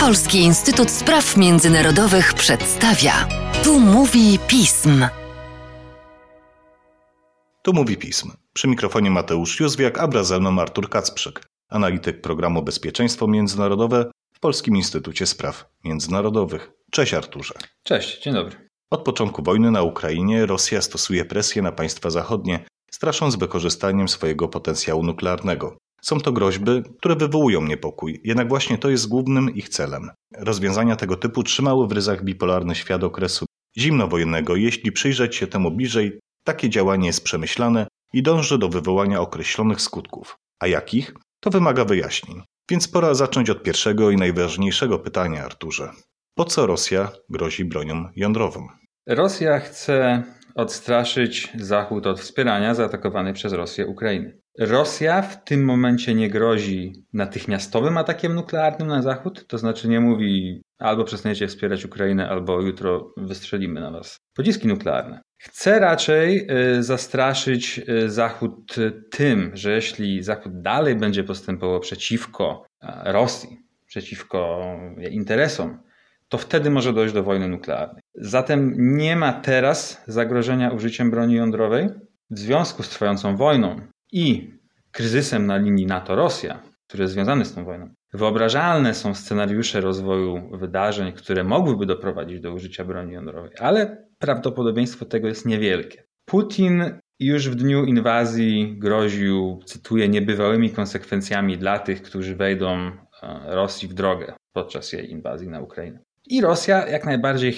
Polski 0.00 0.38
Instytut 0.38 0.90
Spraw 0.90 1.36
Międzynarodowych 1.36 2.34
przedstawia. 2.34 3.28
Tu 3.64 3.80
mówi 3.80 4.38
pism. 4.46 5.06
Tu 7.62 7.72
mówi 7.72 7.96
pism. 7.96 8.32
Przy 8.52 8.68
mikrofonie 8.68 9.10
Mateusz 9.10 9.60
Józwiak, 9.60 9.98
a 9.98 10.08
wraz 10.08 10.26
ze 10.26 10.40
mną 10.40 10.60
Artur 10.60 10.90
Kacprzyk, 10.90 11.46
analityk 11.68 12.20
programu 12.20 12.62
Bezpieczeństwo 12.62 13.26
Międzynarodowe 13.26 14.10
w 14.34 14.40
Polskim 14.40 14.76
Instytucie 14.76 15.26
Spraw 15.26 15.64
Międzynarodowych. 15.84 16.72
Cześć 16.90 17.14
Arturze. 17.14 17.54
Cześć, 17.82 18.22
dzień 18.22 18.34
dobry. 18.34 18.68
Od 18.90 19.04
początku 19.04 19.42
wojny 19.42 19.70
na 19.70 19.82
Ukrainie 19.82 20.46
Rosja 20.46 20.82
stosuje 20.82 21.24
presję 21.24 21.62
na 21.62 21.72
państwa 21.72 22.10
zachodnie, 22.10 22.64
strasząc 22.90 23.36
wykorzystaniem 23.36 24.08
swojego 24.08 24.48
potencjału 24.48 25.02
nuklearnego. 25.02 25.76
Są 26.04 26.20
to 26.20 26.32
groźby, 26.32 26.82
które 26.98 27.16
wywołują 27.16 27.62
niepokój, 27.62 28.20
jednak 28.24 28.48
właśnie 28.48 28.78
to 28.78 28.90
jest 28.90 29.08
głównym 29.08 29.54
ich 29.54 29.68
celem. 29.68 30.10
Rozwiązania 30.36 30.96
tego 30.96 31.16
typu 31.16 31.42
trzymały 31.42 31.88
w 31.88 31.92
ryzach 31.92 32.24
bipolarny 32.24 32.74
świat 32.74 33.04
okresu 33.04 33.46
zimnowojennego. 33.78 34.56
Jeśli 34.56 34.92
przyjrzeć 34.92 35.36
się 35.36 35.46
temu 35.46 35.70
bliżej, 35.70 36.20
takie 36.44 36.70
działanie 36.70 37.06
jest 37.06 37.24
przemyślane 37.24 37.86
i 38.12 38.22
dąży 38.22 38.58
do 38.58 38.68
wywołania 38.68 39.20
określonych 39.20 39.80
skutków. 39.80 40.36
A 40.60 40.66
jakich? 40.66 41.14
To 41.40 41.50
wymaga 41.50 41.84
wyjaśnień. 41.84 42.42
Więc 42.70 42.88
pora 42.88 43.14
zacząć 43.14 43.50
od 43.50 43.62
pierwszego 43.62 44.10
i 44.10 44.16
najważniejszego 44.16 44.98
pytania, 44.98 45.44
Arturze. 45.44 45.90
Po 46.34 46.44
co 46.44 46.66
Rosja 46.66 47.12
grozi 47.28 47.64
bronią 47.64 48.08
jądrową? 48.16 48.68
Rosja 49.08 49.60
chce 49.60 50.22
odstraszyć 50.54 51.52
Zachód 51.54 52.06
od 52.06 52.20
wspierania 52.20 52.74
zaatakowanej 52.74 53.32
przez 53.32 53.52
Rosję 53.52 53.86
Ukrainy. 53.86 54.41
Rosja 54.58 55.22
w 55.22 55.44
tym 55.44 55.64
momencie 55.64 56.14
nie 56.14 56.30
grozi 56.30 57.04
natychmiastowym 57.12 57.98
atakiem 57.98 58.34
nuklearnym 58.34 58.88
na 58.88 59.02
Zachód, 59.02 59.46
to 59.46 59.58
znaczy 59.58 59.88
nie 59.88 60.00
mówi 60.00 60.62
albo 60.78 61.04
przestaniecie 61.04 61.48
wspierać 61.48 61.84
Ukrainę, 61.84 62.28
albo 62.28 62.60
jutro 62.60 63.12
wystrzelimy 63.16 63.80
na 63.80 63.90
was 63.90 64.16
pociski 64.34 64.68
nuklearne. 64.68 65.20
Chce 65.38 65.78
raczej 65.78 66.46
y, 66.76 66.82
zastraszyć 66.82 67.80
y, 67.88 68.10
Zachód 68.10 68.74
tym, 69.10 69.50
że 69.54 69.72
jeśli 69.72 70.22
Zachód 70.22 70.62
dalej 70.62 70.96
będzie 70.96 71.24
postępował 71.24 71.80
przeciwko 71.80 72.66
Rosji, 73.04 73.60
przeciwko 73.86 74.62
interesom, 75.10 75.78
to 76.28 76.38
wtedy 76.38 76.70
może 76.70 76.92
dojść 76.92 77.14
do 77.14 77.22
wojny 77.22 77.48
nuklearnej. 77.48 78.02
Zatem 78.14 78.74
nie 78.96 79.16
ma 79.16 79.32
teraz 79.32 80.02
zagrożenia 80.06 80.70
użyciem 80.70 81.10
broni 81.10 81.34
jądrowej. 81.34 81.88
W 82.30 82.38
związku 82.38 82.82
z 82.82 82.88
trwającą 82.88 83.36
wojną 83.36 83.80
i 84.12 84.50
kryzysem 84.90 85.46
na 85.46 85.56
linii 85.56 85.86
NATO-Rosja, 85.86 86.62
który 86.86 87.02
jest 87.02 87.14
związany 87.14 87.44
z 87.44 87.54
tą 87.54 87.64
wojną, 87.64 87.94
wyobrażalne 88.12 88.94
są 88.94 89.14
scenariusze 89.14 89.80
rozwoju 89.80 90.50
wydarzeń, 90.58 91.12
które 91.12 91.44
mogłyby 91.44 91.86
doprowadzić 91.86 92.40
do 92.40 92.52
użycia 92.52 92.84
broni 92.84 93.12
jądrowej, 93.12 93.50
ale 93.58 94.06
prawdopodobieństwo 94.18 95.04
tego 95.04 95.28
jest 95.28 95.46
niewielkie. 95.46 96.04
Putin 96.24 96.84
już 97.20 97.48
w 97.48 97.54
dniu 97.54 97.84
inwazji 97.84 98.78
groził, 98.78 99.60
cytuję, 99.64 100.08
niebywałymi 100.08 100.70
konsekwencjami 100.70 101.58
dla 101.58 101.78
tych, 101.78 102.02
którzy 102.02 102.36
wejdą 102.36 102.68
e, 102.68 102.92
Rosji 103.46 103.88
w 103.88 103.94
drogę 103.94 104.34
podczas 104.52 104.92
jej 104.92 105.10
inwazji 105.10 105.48
na 105.48 105.60
Ukrainę. 105.60 105.98
I 106.26 106.40
Rosja 106.40 106.88
jak 106.88 107.04
najbardziej 107.04 107.52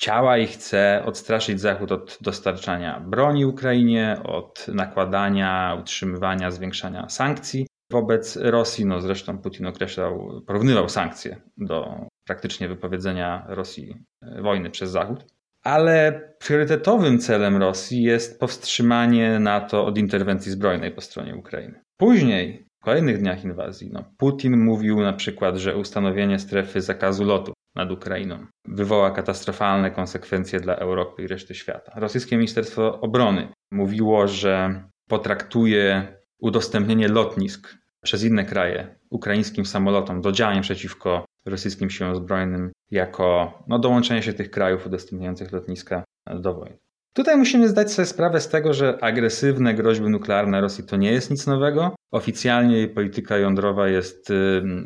chciała 0.00 0.38
i 0.38 0.46
chce 0.46 1.02
odstraszyć 1.04 1.60
Zachód 1.60 1.92
od 1.92 2.18
dostarczania 2.20 3.00
broni 3.00 3.46
Ukrainie, 3.46 4.16
od 4.24 4.68
nakładania, 4.68 5.76
utrzymywania, 5.80 6.50
zwiększania 6.50 7.08
sankcji 7.08 7.66
wobec 7.92 8.36
Rosji. 8.36 8.86
No 8.86 9.00
zresztą 9.00 9.38
Putin 9.38 9.66
określał, 9.66 10.42
porównywał 10.46 10.88
sankcje 10.88 11.36
do 11.56 12.06
praktycznie 12.26 12.68
wypowiedzenia 12.68 13.44
Rosji 13.48 13.96
e, 14.22 14.42
wojny 14.42 14.70
przez 14.70 14.90
Zachód. 14.90 15.24
Ale 15.64 16.22
priorytetowym 16.38 17.18
celem 17.18 17.56
Rosji 17.56 18.02
jest 18.02 18.40
powstrzymanie 18.40 19.38
NATO 19.38 19.86
od 19.86 19.98
interwencji 19.98 20.52
zbrojnej 20.52 20.90
po 20.90 21.00
stronie 21.00 21.36
Ukrainy. 21.36 21.80
Później, 21.96 22.66
w 22.80 22.84
kolejnych 22.84 23.18
dniach 23.18 23.44
inwazji, 23.44 23.90
no, 23.92 24.04
Putin 24.18 24.56
mówił 24.56 25.00
na 25.00 25.12
przykład, 25.12 25.56
że 25.56 25.76
ustanowienie 25.76 26.38
strefy 26.38 26.80
zakazu 26.80 27.24
lotu 27.24 27.52
nad 27.74 27.90
Ukrainą 27.90 28.46
wywoła 28.68 29.10
katastrofalne 29.10 29.90
konsekwencje 29.90 30.60
dla 30.60 30.76
Europy 30.76 31.22
i 31.22 31.26
reszty 31.26 31.54
świata. 31.54 31.92
Rosyjskie 31.96 32.36
Ministerstwo 32.36 33.00
Obrony 33.00 33.48
mówiło, 33.72 34.28
że 34.28 34.84
potraktuje 35.08 36.16
udostępnienie 36.40 37.08
lotnisk 37.08 37.74
przez 38.02 38.24
inne 38.24 38.44
kraje 38.44 38.98
ukraińskim 39.10 39.66
samolotom 39.66 40.20
do 40.20 40.32
działań 40.32 40.62
przeciwko 40.62 41.24
rosyjskim 41.46 41.90
siłom 41.90 42.14
zbrojnym 42.14 42.72
jako 42.90 43.58
no, 43.68 43.78
dołączenie 43.78 44.22
się 44.22 44.32
tych 44.32 44.50
krajów 44.50 44.86
udostępniających 44.86 45.52
lotniska 45.52 46.04
do 46.40 46.54
wojny. 46.54 46.78
Tutaj 47.14 47.36
musimy 47.36 47.68
zdać 47.68 47.92
sobie 47.92 48.06
sprawę 48.06 48.40
z 48.40 48.48
tego, 48.48 48.74
że 48.74 48.98
agresywne 49.04 49.74
groźby 49.74 50.08
nuklearne 50.08 50.60
Rosji 50.60 50.84
to 50.84 50.96
nie 50.96 51.12
jest 51.12 51.30
nic 51.30 51.46
nowego. 51.46 51.94
Oficjalnie 52.12 52.76
jej 52.76 52.88
polityka 52.88 53.38
jądrowa 53.38 53.88
jest, 53.88 54.32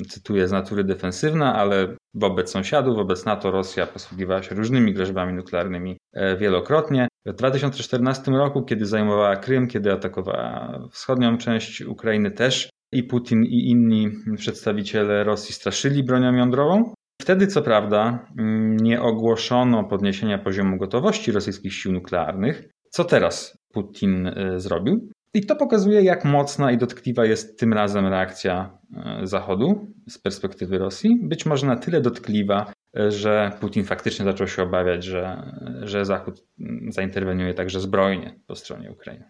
cytuję, 0.08 0.48
z 0.48 0.52
natury 0.52 0.84
defensywna, 0.84 1.54
ale 1.54 1.96
wobec 2.14 2.50
sąsiadów, 2.50 2.96
wobec 2.96 3.24
NATO 3.24 3.50
Rosja 3.50 3.86
posługiwała 3.86 4.42
się 4.42 4.54
różnymi 4.54 4.94
groźbami 4.94 5.34
nuklearnymi 5.34 5.96
e, 6.12 6.36
wielokrotnie. 6.36 7.08
W 7.26 7.32
2014 7.32 8.30
roku, 8.30 8.62
kiedy 8.62 8.86
zajmowała 8.86 9.36
Krym, 9.36 9.68
kiedy 9.68 9.92
atakowała 9.92 10.78
wschodnią 10.92 11.38
część 11.38 11.80
Ukrainy 11.82 12.30
też 12.30 12.70
i 12.92 13.02
Putin 13.02 13.44
i 13.44 13.70
inni 13.70 14.10
przedstawiciele 14.36 15.24
Rosji 15.24 15.54
straszyli 15.54 16.04
bronią 16.04 16.34
jądrową. 16.34 16.94
Wtedy, 17.22 17.46
co 17.46 17.62
prawda, 17.62 18.26
mm, 18.38 18.76
nie 18.76 19.02
ogłoszono 19.02 19.84
podniesienia 19.84 20.38
poziomu 20.38 20.76
gotowości 20.76 21.32
rosyjskich 21.32 21.74
sił 21.74 21.92
nuklearnych. 21.92 22.68
Co 22.90 23.04
teraz 23.04 23.58
Putin 23.72 24.26
e, 24.26 24.60
zrobił? 24.60 25.08
I 25.34 25.46
to 25.46 25.56
pokazuje, 25.56 26.02
jak 26.02 26.24
mocna 26.24 26.72
i 26.72 26.78
dotkliwa 26.78 27.24
jest 27.24 27.58
tym 27.58 27.72
razem 27.72 28.06
reakcja 28.06 28.78
e, 28.96 29.26
Zachodu 29.26 29.94
z 30.08 30.18
perspektywy 30.18 30.78
Rosji. 30.78 31.18
Być 31.22 31.46
może 31.46 31.66
na 31.66 31.76
tyle 31.76 32.00
dotkliwa, 32.00 32.72
e, 32.96 33.10
że 33.10 33.52
Putin 33.60 33.84
faktycznie 33.84 34.24
zaczął 34.24 34.46
się 34.46 34.62
obawiać, 34.62 35.04
że, 35.04 35.52
że 35.82 36.04
Zachód 36.04 36.44
mm, 36.60 36.92
zainterweniuje 36.92 37.54
także 37.54 37.80
zbrojnie 37.80 38.40
po 38.46 38.54
stronie 38.54 38.92
Ukrainy. 38.92 39.24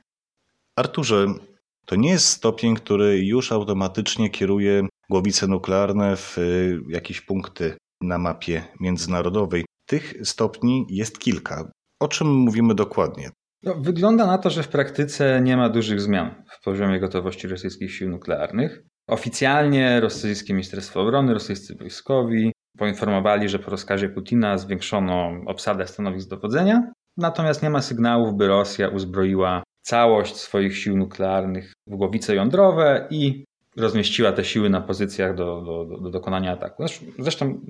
Arturze, 0.76 1.26
to 1.86 1.96
nie 1.96 2.10
jest 2.10 2.26
stopień, 2.26 2.74
który 2.74 3.18
już 3.18 3.52
automatycznie 3.52 4.30
kieruje 4.30 4.86
głowice 5.10 5.46
nuklearne 5.46 6.16
w 6.16 6.36
jakieś 6.88 7.20
punkty 7.20 7.76
na 8.00 8.18
mapie 8.18 8.64
międzynarodowej. 8.80 9.64
Tych 9.86 10.14
stopni 10.24 10.86
jest 10.88 11.18
kilka. 11.18 11.70
O 12.00 12.08
czym 12.08 12.28
mówimy 12.34 12.74
dokładnie? 12.74 13.30
No, 13.64 13.74
wygląda 13.74 14.26
na 14.26 14.38
to, 14.38 14.50
że 14.50 14.62
w 14.62 14.68
praktyce 14.68 15.40
nie 15.40 15.56
ma 15.56 15.68
dużych 15.68 16.00
zmian 16.00 16.34
w 16.50 16.64
poziomie 16.64 17.00
gotowości 17.00 17.48
rosyjskich 17.48 17.94
sił 17.94 18.10
nuklearnych. 18.10 18.82
Oficjalnie 19.08 20.00
rosyjskie 20.00 20.52
Ministerstwo 20.52 21.00
Obrony, 21.00 21.34
rosyjscy 21.34 21.74
wojskowi 21.74 22.52
poinformowali, 22.78 23.48
że 23.48 23.58
po 23.58 23.70
rozkazie 23.70 24.08
Putina 24.08 24.58
zwiększono 24.58 25.30
obsadę 25.46 25.86
stanowisk 25.86 26.28
dowodzenia, 26.28 26.92
natomiast 27.16 27.62
nie 27.62 27.70
ma 27.70 27.82
sygnałów, 27.82 28.36
by 28.36 28.48
Rosja 28.48 28.88
uzbroiła 28.88 29.62
całość 29.82 30.36
swoich 30.36 30.78
sił 30.78 30.96
nuklearnych 30.96 31.72
w 31.86 31.96
głowice 31.96 32.34
jądrowe 32.34 33.06
i 33.10 33.44
rozmieściła 33.76 34.32
te 34.32 34.44
siły 34.44 34.70
na 34.70 34.80
pozycjach 34.80 35.34
do, 35.34 35.62
do, 35.62 35.98
do 36.00 36.10
dokonania 36.10 36.52
ataku. 36.52 36.84
Zresztą, 37.18 37.60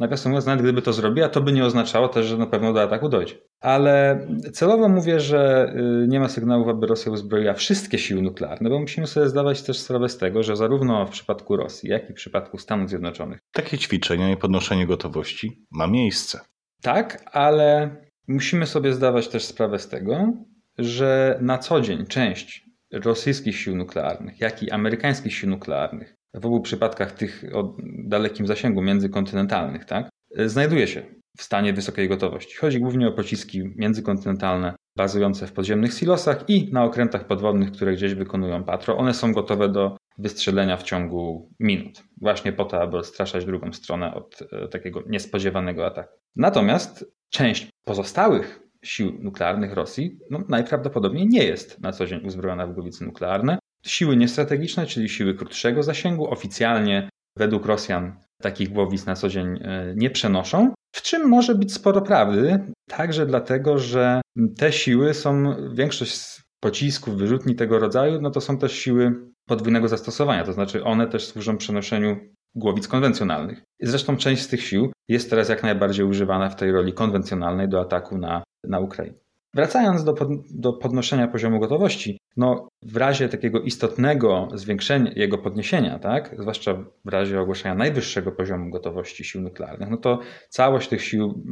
nawiasem 0.00 0.32
mówiąc, 0.32 0.46
nawet 0.46 0.62
gdyby 0.62 0.82
to 0.82 0.92
zrobiła, 0.92 1.28
to 1.28 1.40
by 1.40 1.52
nie 1.52 1.64
oznaczało 1.64 2.08
też, 2.08 2.26
że 2.26 2.36
na 2.36 2.46
pewno 2.46 2.72
do 2.72 2.82
ataku 2.82 3.08
dojdzie. 3.08 3.34
Ale 3.60 4.26
celowo 4.52 4.88
mówię, 4.88 5.20
że 5.20 5.72
y, 6.04 6.08
nie 6.08 6.20
ma 6.20 6.28
sygnałów, 6.28 6.68
aby 6.68 6.86
Rosja 6.86 7.12
uzbroiła 7.12 7.54
wszystkie 7.54 7.98
siły 7.98 8.22
nuklearne, 8.22 8.70
bo 8.70 8.80
musimy 8.80 9.06
sobie 9.06 9.28
zdawać 9.28 9.62
też 9.62 9.78
sprawę 9.78 10.08
z 10.08 10.18
tego, 10.18 10.42
że 10.42 10.56
zarówno 10.56 11.06
w 11.06 11.10
przypadku 11.10 11.56
Rosji, 11.56 11.90
jak 11.90 12.10
i 12.10 12.12
w 12.12 12.16
przypadku 12.16 12.58
Stanów 12.58 12.88
Zjednoczonych. 12.88 13.40
Takie 13.52 13.78
ćwiczenia 13.78 14.30
i 14.30 14.36
podnoszenie 14.36 14.86
gotowości 14.86 15.66
ma 15.70 15.86
miejsce. 15.86 16.40
Tak, 16.82 17.24
ale 17.32 17.96
musimy 18.28 18.66
sobie 18.66 18.92
zdawać 18.92 19.28
też 19.28 19.44
sprawę 19.44 19.78
z 19.78 19.88
tego, 19.88 20.32
że 20.78 21.38
na 21.42 21.58
co 21.58 21.80
dzień 21.80 22.06
część 22.06 22.67
rosyjskich 22.92 23.56
sił 23.56 23.76
nuklearnych, 23.76 24.40
jak 24.40 24.62
i 24.62 24.70
amerykańskich 24.70 25.34
sił 25.34 25.50
nuklearnych, 25.50 26.14
w 26.34 26.46
obu 26.46 26.60
przypadkach 26.60 27.12
tych 27.12 27.44
o 27.54 27.76
dalekim 28.04 28.46
zasięgu 28.46 28.82
międzykontynentalnych, 28.82 29.84
tak, 29.84 30.08
znajduje 30.46 30.86
się 30.86 31.02
w 31.38 31.42
stanie 31.42 31.72
wysokiej 31.72 32.08
gotowości. 32.08 32.56
Chodzi 32.56 32.80
głównie 32.80 33.08
o 33.08 33.12
pociski 33.12 33.62
międzykontynentalne 33.76 34.74
bazujące 34.96 35.46
w 35.46 35.52
podziemnych 35.52 35.94
silosach 35.94 36.44
i 36.48 36.72
na 36.72 36.84
okrętach 36.84 37.26
podwodnych, 37.26 37.72
które 37.72 37.92
gdzieś 37.92 38.14
wykonują 38.14 38.64
patrol. 38.64 38.98
One 38.98 39.14
są 39.14 39.32
gotowe 39.32 39.68
do 39.68 39.96
wystrzelenia 40.18 40.76
w 40.76 40.82
ciągu 40.82 41.50
minut, 41.60 42.02
właśnie 42.20 42.52
po 42.52 42.64
to, 42.64 42.82
aby 42.82 42.96
odstraszać 42.96 43.44
drugą 43.44 43.72
stronę 43.72 44.14
od 44.14 44.42
e, 44.52 44.68
takiego 44.68 45.02
niespodziewanego 45.06 45.86
ataku. 45.86 46.18
Natomiast 46.36 47.12
część 47.30 47.68
pozostałych 47.84 48.60
sił 48.88 49.18
nuklearnych 49.20 49.72
Rosji 49.72 50.18
no, 50.30 50.44
najprawdopodobniej 50.48 51.28
nie 51.28 51.44
jest 51.44 51.80
na 51.80 51.92
co 51.92 52.06
dzień 52.06 52.26
uzbrojona 52.26 52.66
w 52.66 52.74
głowice 52.74 53.04
nuklearne. 53.04 53.58
Siły 53.82 54.16
niestrategiczne, 54.16 54.86
czyli 54.86 55.08
siły 55.08 55.34
krótszego 55.34 55.82
zasięgu, 55.82 56.30
oficjalnie 56.30 57.08
według 57.36 57.66
Rosjan 57.66 58.16
takich 58.42 58.68
głowic 58.68 59.06
na 59.06 59.14
co 59.14 59.28
dzień 59.28 59.58
e, 59.62 59.94
nie 59.96 60.10
przenoszą. 60.10 60.72
W 60.94 61.02
czym 61.02 61.28
może 61.28 61.54
być 61.54 61.72
sporo 61.72 62.02
prawdy, 62.02 62.58
także 62.88 63.26
dlatego, 63.26 63.78
że 63.78 64.20
te 64.56 64.72
siły 64.72 65.14
są, 65.14 65.54
większość 65.74 66.42
pocisków, 66.60 67.16
wyrzutni 67.16 67.54
tego 67.54 67.78
rodzaju, 67.78 68.20
no 68.20 68.30
to 68.30 68.40
są 68.40 68.58
też 68.58 68.72
siły 68.72 69.12
podwójnego 69.48 69.88
zastosowania, 69.88 70.44
to 70.44 70.52
znaczy 70.52 70.84
one 70.84 71.06
też 71.06 71.26
służą 71.26 71.56
przenoszeniu 71.56 72.16
głowic 72.54 72.88
konwencjonalnych. 72.88 73.62
Zresztą 73.80 74.16
część 74.16 74.42
z 74.42 74.48
tych 74.48 74.62
sił 74.62 74.92
jest 75.08 75.30
teraz 75.30 75.48
jak 75.48 75.62
najbardziej 75.62 76.06
używana 76.06 76.48
w 76.48 76.56
tej 76.56 76.72
roli 76.72 76.92
konwencjonalnej 76.92 77.68
do 77.68 77.80
ataku 77.80 78.18
na, 78.18 78.42
na 78.64 78.80
Ukrainę. 78.80 79.18
Wracając 79.54 80.04
do, 80.04 80.14
pod, 80.14 80.28
do 80.50 80.72
podnoszenia 80.72 81.28
poziomu 81.28 81.60
gotowości, 81.60 82.18
no 82.36 82.68
w 82.82 82.96
razie 82.96 83.28
takiego 83.28 83.60
istotnego 83.60 84.48
zwiększenia, 84.54 85.12
jego 85.16 85.38
podniesienia, 85.38 85.98
tak, 85.98 86.36
zwłaszcza 86.38 86.74
w 87.04 87.08
razie 87.08 87.40
ogłoszenia 87.40 87.74
najwyższego 87.74 88.32
poziomu 88.32 88.70
gotowości 88.70 89.24
sił 89.24 89.40
nuklearnych, 89.40 89.90
no 89.90 89.96
to 89.96 90.20
całość 90.48 90.88
tych 90.88 91.02
sił 91.02 91.44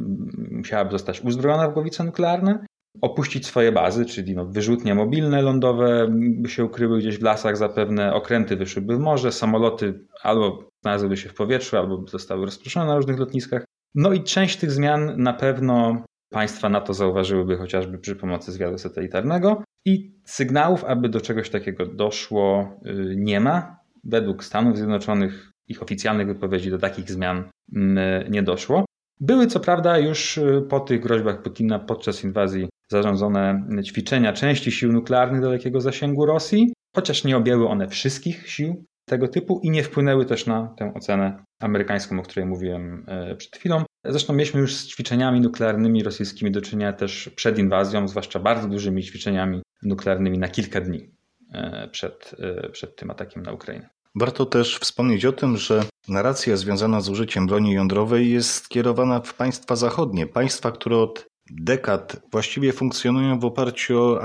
musiałaby 0.51 0.91
zostać 0.91 1.21
uzbrojona 1.21 1.69
w 1.69 1.73
głowice 1.73 2.03
nuklearne, 2.03 2.65
opuścić 3.01 3.45
swoje 3.45 3.71
bazy, 3.71 4.05
czyli 4.05 4.35
no, 4.35 4.45
wyrzutnie 4.45 4.95
mobilne 4.95 5.41
lądowe 5.41 6.07
by 6.11 6.49
się 6.49 6.65
ukryły 6.65 6.99
gdzieś 6.99 7.17
w 7.17 7.23
lasach 7.23 7.57
zapewne, 7.57 8.13
okręty 8.13 8.55
wyszłyby 8.55 8.95
w 8.95 8.99
morze, 8.99 9.31
samoloty 9.31 10.05
albo 10.23 10.69
znalazłyby 10.87 11.17
się 11.17 11.29
w 11.29 11.33
powietrzu, 11.33 11.77
albo 11.77 12.07
zostały 12.07 12.45
rozproszone 12.45 12.85
na 12.85 12.95
różnych 12.95 13.19
lotniskach. 13.19 13.65
No 13.95 14.13
i 14.13 14.23
część 14.23 14.57
tych 14.57 14.71
zmian 14.71 15.13
na 15.17 15.33
pewno 15.33 16.05
państwa 16.29 16.69
NATO 16.69 16.93
zauważyłyby 16.93 17.57
chociażby 17.57 17.97
przy 17.97 18.15
pomocy 18.15 18.51
zwiadu 18.51 18.77
satelitarnego 18.77 19.63
i 19.85 20.11
sygnałów, 20.25 20.83
aby 20.83 21.09
do 21.09 21.21
czegoś 21.21 21.49
takiego 21.49 21.85
doszło, 21.85 22.79
y, 22.85 23.15
nie 23.17 23.39
ma. 23.39 23.77
Według 24.03 24.43
Stanów 24.43 24.77
Zjednoczonych, 24.77 25.51
ich 25.67 25.83
oficjalnych 25.83 26.27
wypowiedzi 26.27 26.69
do 26.69 26.77
takich 26.77 27.11
zmian 27.11 27.49
mm, 27.75 28.31
nie 28.31 28.43
doszło. 28.43 28.85
Były 29.19 29.47
co 29.47 29.59
prawda 29.59 29.97
już 29.97 30.37
y, 30.37 30.65
po 30.69 30.79
tych 30.79 31.01
groźbach 31.01 31.41
Putina 31.41 31.79
podczas 31.79 32.23
inwazji 32.23 32.69
zarządzone 32.91 33.67
ćwiczenia 33.85 34.33
części 34.33 34.71
sił 34.71 34.93
nuklearnych 34.93 35.41
dalekiego 35.41 35.81
zasięgu 35.81 36.25
Rosji, 36.25 36.73
chociaż 36.95 37.23
nie 37.23 37.37
objęły 37.37 37.67
one 37.67 37.87
wszystkich 37.87 38.49
sił 38.49 38.85
tego 39.09 39.27
typu 39.27 39.59
i 39.63 39.69
nie 39.69 39.83
wpłynęły 39.83 40.25
też 40.25 40.45
na 40.45 40.67
tę 40.67 40.93
ocenę 40.93 41.43
amerykańską, 41.59 42.19
o 42.19 42.23
której 42.23 42.45
mówiłem 42.45 43.05
e, 43.07 43.35
przed 43.35 43.55
chwilą. 43.57 43.83
Zresztą 44.05 44.33
mieliśmy 44.33 44.59
już 44.59 44.75
z 44.75 44.87
ćwiczeniami 44.87 45.41
nuklearnymi 45.41 46.03
rosyjskimi 46.03 46.51
do 46.51 46.61
czynienia 46.61 46.93
też 46.93 47.29
przed 47.35 47.59
inwazją, 47.59 48.07
zwłaszcza 48.07 48.39
bardzo 48.39 48.67
dużymi 48.67 49.03
ćwiczeniami 49.03 49.61
nuklearnymi 49.83 50.37
na 50.37 50.47
kilka 50.47 50.81
dni 50.81 51.09
e, 51.53 51.87
przed, 51.87 52.35
e, 52.39 52.69
przed 52.69 52.95
tym 52.95 53.11
atakiem 53.11 53.43
na 53.43 53.51
Ukrainę. 53.51 53.89
Warto 54.15 54.45
też 54.45 54.77
wspomnieć 54.77 55.25
o 55.25 55.31
tym, 55.31 55.57
że 55.57 55.83
narracja 56.07 56.57
związana 56.57 57.01
z 57.01 57.09
użyciem 57.09 57.47
broni 57.47 57.73
jądrowej 57.73 58.31
jest 58.31 58.49
skierowana 58.49 59.19
w 59.19 59.33
państwa 59.33 59.75
zachodnie, 59.75 60.27
państwa, 60.27 60.71
które 60.71 60.97
od 60.97 61.25
dekad 61.51 62.21
właściwie 62.31 62.73
funkcjonują 62.73 63.39
w 63.39 63.45
oparciu 63.45 64.01
o 64.01 64.21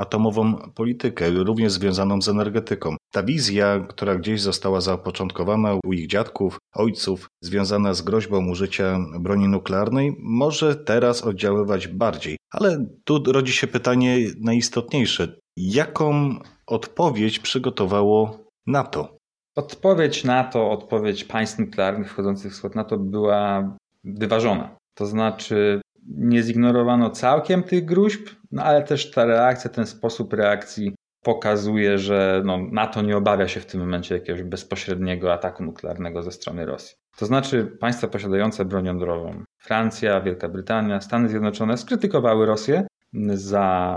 antyatomową 0.00 0.56
politykę, 0.74 1.30
również 1.30 1.72
związaną 1.72 2.22
z 2.22 2.28
energetyką. 2.28 2.96
Ta 3.12 3.22
wizja, 3.22 3.86
która 3.88 4.14
gdzieś 4.16 4.40
została 4.40 4.80
zapoczątkowana 4.80 5.74
u 5.84 5.92
ich 5.92 6.06
dziadków, 6.06 6.58
ojców, 6.74 7.26
związana 7.40 7.94
z 7.94 8.02
groźbą 8.02 8.48
użycia 8.48 8.98
broni 9.20 9.48
nuklearnej, 9.48 10.16
może 10.18 10.76
teraz 10.76 11.24
oddziaływać 11.24 11.88
bardziej. 11.88 12.36
Ale 12.50 12.86
tu 13.04 13.32
rodzi 13.32 13.52
się 13.52 13.66
pytanie 13.66 14.18
najistotniejsze. 14.40 15.36
Jaką 15.56 16.34
odpowiedź 16.66 17.38
przygotowało 17.38 18.38
NATO? 18.66 19.16
Odpowiedź 19.56 20.24
NATO, 20.24 20.70
odpowiedź 20.70 21.24
państw 21.24 21.58
nuklearnych 21.58 22.10
wchodzących 22.10 22.52
w 22.52 22.54
skład 22.54 22.74
NATO 22.74 22.98
była 22.98 23.76
wyważona. 24.04 24.76
To 24.94 25.06
znaczy, 25.06 25.80
nie 26.06 26.42
zignorowano 26.42 27.10
całkiem 27.10 27.62
tych 27.62 27.84
gruźb, 27.84 28.39
no 28.50 28.62
ale 28.62 28.82
też 28.82 29.10
ta 29.10 29.24
reakcja, 29.24 29.70
ten 29.70 29.86
sposób 29.86 30.32
reakcji 30.32 30.94
pokazuje, 31.22 31.98
że 31.98 32.42
no, 32.44 32.58
NATO 32.72 33.02
nie 33.02 33.16
obawia 33.16 33.48
się 33.48 33.60
w 33.60 33.66
tym 33.66 33.80
momencie 33.80 34.14
jakiegoś 34.14 34.42
bezpośredniego 34.42 35.32
ataku 35.32 35.64
nuklearnego 35.64 36.22
ze 36.22 36.32
strony 36.32 36.66
Rosji. 36.66 36.96
To 37.18 37.26
znaczy 37.26 37.66
państwa 37.80 38.08
posiadające 38.08 38.64
broń 38.64 38.86
jądrową, 38.86 39.44
Francja, 39.58 40.20
Wielka 40.20 40.48
Brytania, 40.48 41.00
Stany 41.00 41.28
Zjednoczone 41.28 41.76
skrytykowały 41.76 42.46
Rosję 42.46 42.86
za 43.34 43.96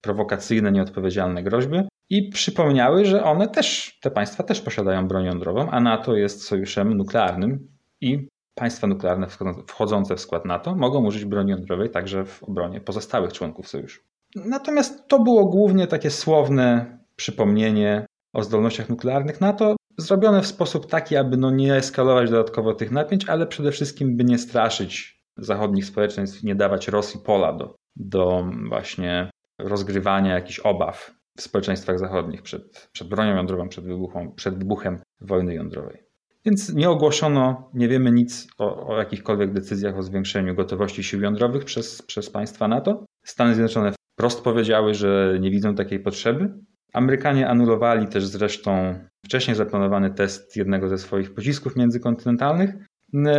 prowokacyjne, 0.00 0.72
nieodpowiedzialne 0.72 1.42
groźby 1.42 1.82
i 2.10 2.28
przypomniały, 2.28 3.04
że 3.04 3.24
one 3.24 3.48
też, 3.48 3.98
te 4.02 4.10
państwa 4.10 4.42
też 4.42 4.60
posiadają 4.60 5.08
broń 5.08 5.24
jądrową, 5.24 5.70
a 5.70 5.80
NATO 5.80 6.16
jest 6.16 6.44
sojuszem 6.44 6.96
nuklearnym 6.96 7.68
i 8.00 8.28
Państwa 8.54 8.86
nuklearne 8.86 9.26
wchodzące 9.66 10.16
w 10.16 10.20
skład 10.20 10.44
NATO 10.44 10.74
mogą 10.74 11.06
użyć 11.06 11.24
broni 11.24 11.50
jądrowej 11.50 11.90
także 11.90 12.24
w 12.24 12.42
obronie 12.42 12.80
pozostałych 12.80 13.32
członków 13.32 13.68
sojuszu. 13.68 14.02
Natomiast 14.36 15.08
to 15.08 15.22
było 15.22 15.44
głównie 15.44 15.86
takie 15.86 16.10
słowne 16.10 16.98
przypomnienie 17.16 18.06
o 18.34 18.42
zdolnościach 18.42 18.88
nuklearnych 18.88 19.40
NATO, 19.40 19.76
zrobione 19.98 20.42
w 20.42 20.46
sposób 20.46 20.86
taki, 20.86 21.16
aby 21.16 21.36
no 21.36 21.50
nie 21.50 21.74
eskalować 21.74 22.30
dodatkowo 22.30 22.74
tych 22.74 22.90
napięć, 22.90 23.28
ale 23.28 23.46
przede 23.46 23.72
wszystkim, 23.72 24.16
by 24.16 24.24
nie 24.24 24.38
straszyć 24.38 25.22
zachodnich 25.36 25.84
społeczeństw, 25.84 26.42
nie 26.42 26.54
dawać 26.54 26.88
Rosji 26.88 27.20
pola 27.24 27.52
do, 27.52 27.74
do 27.96 28.44
właśnie 28.68 29.30
rozgrywania 29.58 30.34
jakichś 30.34 30.58
obaw 30.58 31.14
w 31.36 31.42
społeczeństwach 31.42 31.98
zachodnich 31.98 32.42
przed, 32.42 32.88
przed 32.92 33.08
bronią 33.08 33.36
jądrową, 33.36 33.68
przed, 33.68 33.84
wybuchą, 33.84 34.32
przed 34.32 34.58
wybuchem 34.58 34.98
wojny 35.20 35.54
jądrowej. 35.54 36.03
Więc 36.44 36.74
nie 36.74 36.90
ogłoszono, 36.90 37.70
nie 37.74 37.88
wiemy 37.88 38.12
nic 38.12 38.48
o, 38.58 38.86
o 38.86 38.98
jakichkolwiek 38.98 39.52
decyzjach 39.52 39.98
o 39.98 40.02
zwiększeniu 40.02 40.54
gotowości 40.54 41.02
sił 41.02 41.20
jądrowych 41.20 41.64
przez, 41.64 42.02
przez 42.02 42.30
państwa 42.30 42.68
NATO. 42.68 43.04
Stany 43.24 43.54
Zjednoczone 43.54 43.92
wprost 44.12 44.44
powiedziały, 44.44 44.94
że 44.94 45.38
nie 45.40 45.50
widzą 45.50 45.74
takiej 45.74 46.00
potrzeby. 46.00 46.54
Amerykanie 46.92 47.48
anulowali 47.48 48.08
też 48.08 48.26
zresztą 48.26 48.94
wcześniej 49.24 49.56
zaplanowany 49.56 50.10
test 50.10 50.56
jednego 50.56 50.88
ze 50.88 50.98
swoich 50.98 51.34
pocisków 51.34 51.76
międzykontynentalnych, 51.76 52.70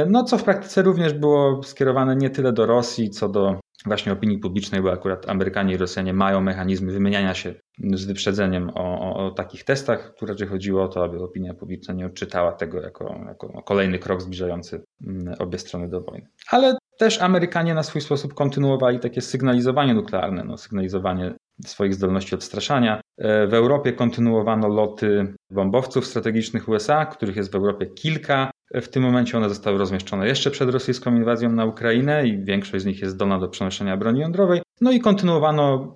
no 0.09 0.23
co 0.23 0.37
w 0.37 0.43
praktyce 0.43 0.81
również 0.81 1.13
było 1.13 1.63
skierowane 1.63 2.15
nie 2.15 2.29
tyle 2.29 2.53
do 2.53 2.65
Rosji, 2.65 3.09
co 3.09 3.29
do 3.29 3.59
właśnie 3.85 4.11
opinii 4.11 4.37
publicznej, 4.37 4.81
bo 4.81 4.91
akurat 4.91 5.29
Amerykanie 5.29 5.73
i 5.73 5.77
Rosjanie 5.77 6.13
mają 6.13 6.41
mechanizmy 6.41 6.91
wymieniania 6.91 7.33
się 7.33 7.53
z 7.93 8.05
wyprzedzeniem 8.05 8.69
o, 8.69 8.99
o, 8.99 9.25
o 9.25 9.31
takich 9.31 9.63
testach, 9.63 10.13
które 10.15 10.33
raczej 10.33 10.47
chodziło 10.47 10.83
o 10.83 10.87
to, 10.87 11.03
aby 11.03 11.23
opinia 11.23 11.53
publiczna 11.53 11.93
nie 11.93 12.05
odczytała 12.05 12.51
tego 12.51 12.81
jako, 12.81 13.19
jako 13.27 13.61
kolejny 13.61 13.99
krok 13.99 14.21
zbliżający 14.21 14.83
mm, 15.07 15.35
obie 15.39 15.59
strony 15.59 15.89
do 15.89 16.01
wojny. 16.01 16.27
Ale 16.51 16.77
też 17.00 17.21
Amerykanie 17.21 17.74
na 17.74 17.83
swój 17.83 18.01
sposób 18.01 18.33
kontynuowali 18.33 19.00
takie 19.00 19.21
sygnalizowanie 19.21 19.93
nuklearne, 19.93 20.43
no, 20.43 20.57
sygnalizowanie 20.57 21.33
swoich 21.65 21.93
zdolności 21.93 22.36
odstraszania. 22.36 23.01
E, 23.17 23.48
w 23.48 23.53
Europie 23.53 23.93
kontynuowano 23.93 24.67
loty 24.67 25.33
bombowców 25.51 26.05
strategicznych 26.05 26.69
USA, 26.69 27.05
których 27.05 27.36
jest 27.36 27.51
w 27.51 27.55
Europie 27.55 27.86
kilka. 27.86 28.51
W 28.82 28.88
tym 28.88 29.03
momencie 29.03 29.38
one 29.38 29.50
zostały 29.50 29.77
rozmieszczone 29.77 30.27
jeszcze 30.27 30.51
przed 30.51 30.70
rosyjską 30.70 31.15
inwazją 31.15 31.51
na 31.51 31.65
Ukrainę 31.65 32.27
i 32.27 32.46
większość 32.46 32.84
z 32.84 32.86
nich 32.86 33.01
jest 33.01 33.13
zdolna 33.13 33.39
do 33.39 33.48
przenoszenia 33.48 33.98
broni 33.98 34.20
jądrowej. 34.20 34.62
No 34.82 34.91
i 34.91 35.00
kontynuowano 35.00 35.96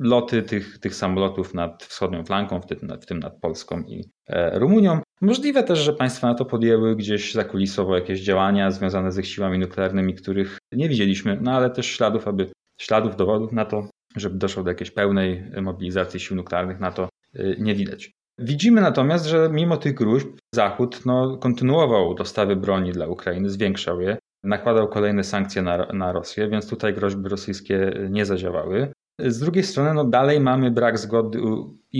loty 0.00 0.42
tych, 0.42 0.78
tych 0.78 0.94
samolotów 0.94 1.54
nad 1.54 1.84
wschodnią 1.84 2.24
flanką, 2.24 2.60
w 2.60 2.66
tym, 2.66 2.78
w 3.00 3.06
tym 3.06 3.18
nad 3.18 3.40
Polską 3.40 3.82
i 3.82 4.04
e, 4.26 4.58
Rumunią. 4.58 5.00
Możliwe 5.20 5.62
też, 5.62 5.78
że 5.78 5.92
państwa 5.92 6.26
na 6.28 6.34
to 6.34 6.44
podjęły 6.44 6.96
gdzieś 6.96 7.34
zakulisowo 7.34 7.94
jakieś 7.94 8.20
działania 8.20 8.70
związane 8.70 9.12
z 9.12 9.18
ich 9.18 9.26
siłami 9.26 9.58
nuklearnymi, 9.58 10.14
których 10.14 10.58
nie 10.72 10.88
widzieliśmy, 10.88 11.38
no 11.40 11.52
ale 11.52 11.70
też 11.70 11.86
śladów, 11.86 12.28
aby 12.28 12.52
śladów, 12.80 13.16
dowodów 13.16 13.52
na 13.52 13.64
to, 13.64 13.88
żeby 14.16 14.38
doszło 14.38 14.62
do 14.62 14.70
jakiejś 14.70 14.90
pełnej 14.90 15.50
mobilizacji 15.62 16.20
sił 16.20 16.36
nuklearnych 16.36 16.80
na 16.80 16.92
to 16.92 17.08
e, 17.34 17.56
nie 17.58 17.74
widać. 17.74 18.12
Widzimy 18.42 18.80
natomiast, 18.80 19.26
że 19.26 19.48
mimo 19.52 19.76
tych 19.76 19.94
gruźb 19.94 20.28
Zachód 20.54 21.06
no, 21.06 21.36
kontynuował 21.36 22.14
dostawy 22.14 22.56
broni 22.56 22.92
dla 22.92 23.06
Ukrainy, 23.06 23.50
zwiększał 23.50 24.00
je, 24.00 24.16
nakładał 24.44 24.88
kolejne 24.88 25.24
sankcje 25.24 25.62
na, 25.62 25.86
na 25.92 26.12
Rosję, 26.12 26.48
więc 26.48 26.68
tutaj 26.68 26.94
groźby 26.94 27.28
rosyjskie 27.28 27.92
nie 28.10 28.26
zadziałały. 28.26 28.92
Z 29.18 29.38
drugiej 29.38 29.64
strony 29.64 29.94
no, 29.94 30.04
dalej 30.04 30.40
mamy 30.40 30.70
brak 30.70 30.98
zgody 30.98 31.40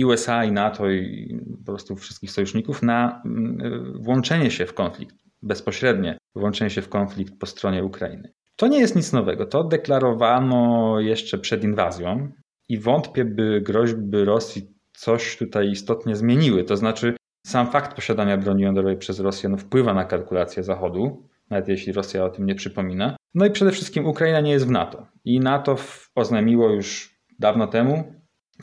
USA 0.05 0.45
i 0.45 0.51
NATO 0.51 0.89
i 0.89 1.39
po 1.65 1.71
prostu 1.71 1.95
wszystkich 1.95 2.31
sojuszników 2.31 2.83
na 2.83 3.21
mm, 3.25 3.93
włączenie 4.01 4.51
się 4.51 4.65
w 4.65 4.73
konflikt, 4.73 5.15
bezpośrednie 5.41 6.17
włączenie 6.35 6.69
się 6.69 6.81
w 6.81 6.89
konflikt 6.89 7.39
po 7.39 7.45
stronie 7.45 7.83
Ukrainy. 7.83 8.33
To 8.55 8.67
nie 8.67 8.79
jest 8.79 8.95
nic 8.95 9.13
nowego. 9.13 9.45
To 9.45 9.63
deklarowano 9.63 10.99
jeszcze 10.99 11.37
przed 11.37 11.63
inwazją 11.63 12.31
i 12.69 12.79
wątpię, 12.79 13.25
by 13.25 13.61
groźby 13.61 14.25
Rosji 14.25 14.72
coś 14.93 15.37
tutaj 15.37 15.69
istotnie 15.69 16.15
zmieniły. 16.15 16.63
To 16.63 16.77
znaczy, 16.77 17.15
sam 17.45 17.71
fakt 17.71 17.95
posiadania 17.95 18.37
broni 18.37 18.63
jądrowej 18.63 18.97
przez 18.97 19.19
Rosję 19.19 19.49
no, 19.49 19.57
wpływa 19.57 19.93
na 19.93 20.05
kalkulacje 20.05 20.63
Zachodu, 20.63 21.27
nawet 21.49 21.67
jeśli 21.67 21.93
Rosja 21.93 22.25
o 22.25 22.29
tym 22.29 22.45
nie 22.45 22.55
przypomina. 22.55 23.15
No 23.35 23.45
i 23.45 23.51
przede 23.51 23.71
wszystkim 23.71 24.05
Ukraina 24.05 24.41
nie 24.41 24.51
jest 24.51 24.67
w 24.67 24.71
NATO. 24.71 25.07
I 25.25 25.39
NATO 25.39 25.75
oznajmiło 26.15 26.69
już 26.69 27.17
dawno 27.39 27.67
temu, 27.67 28.03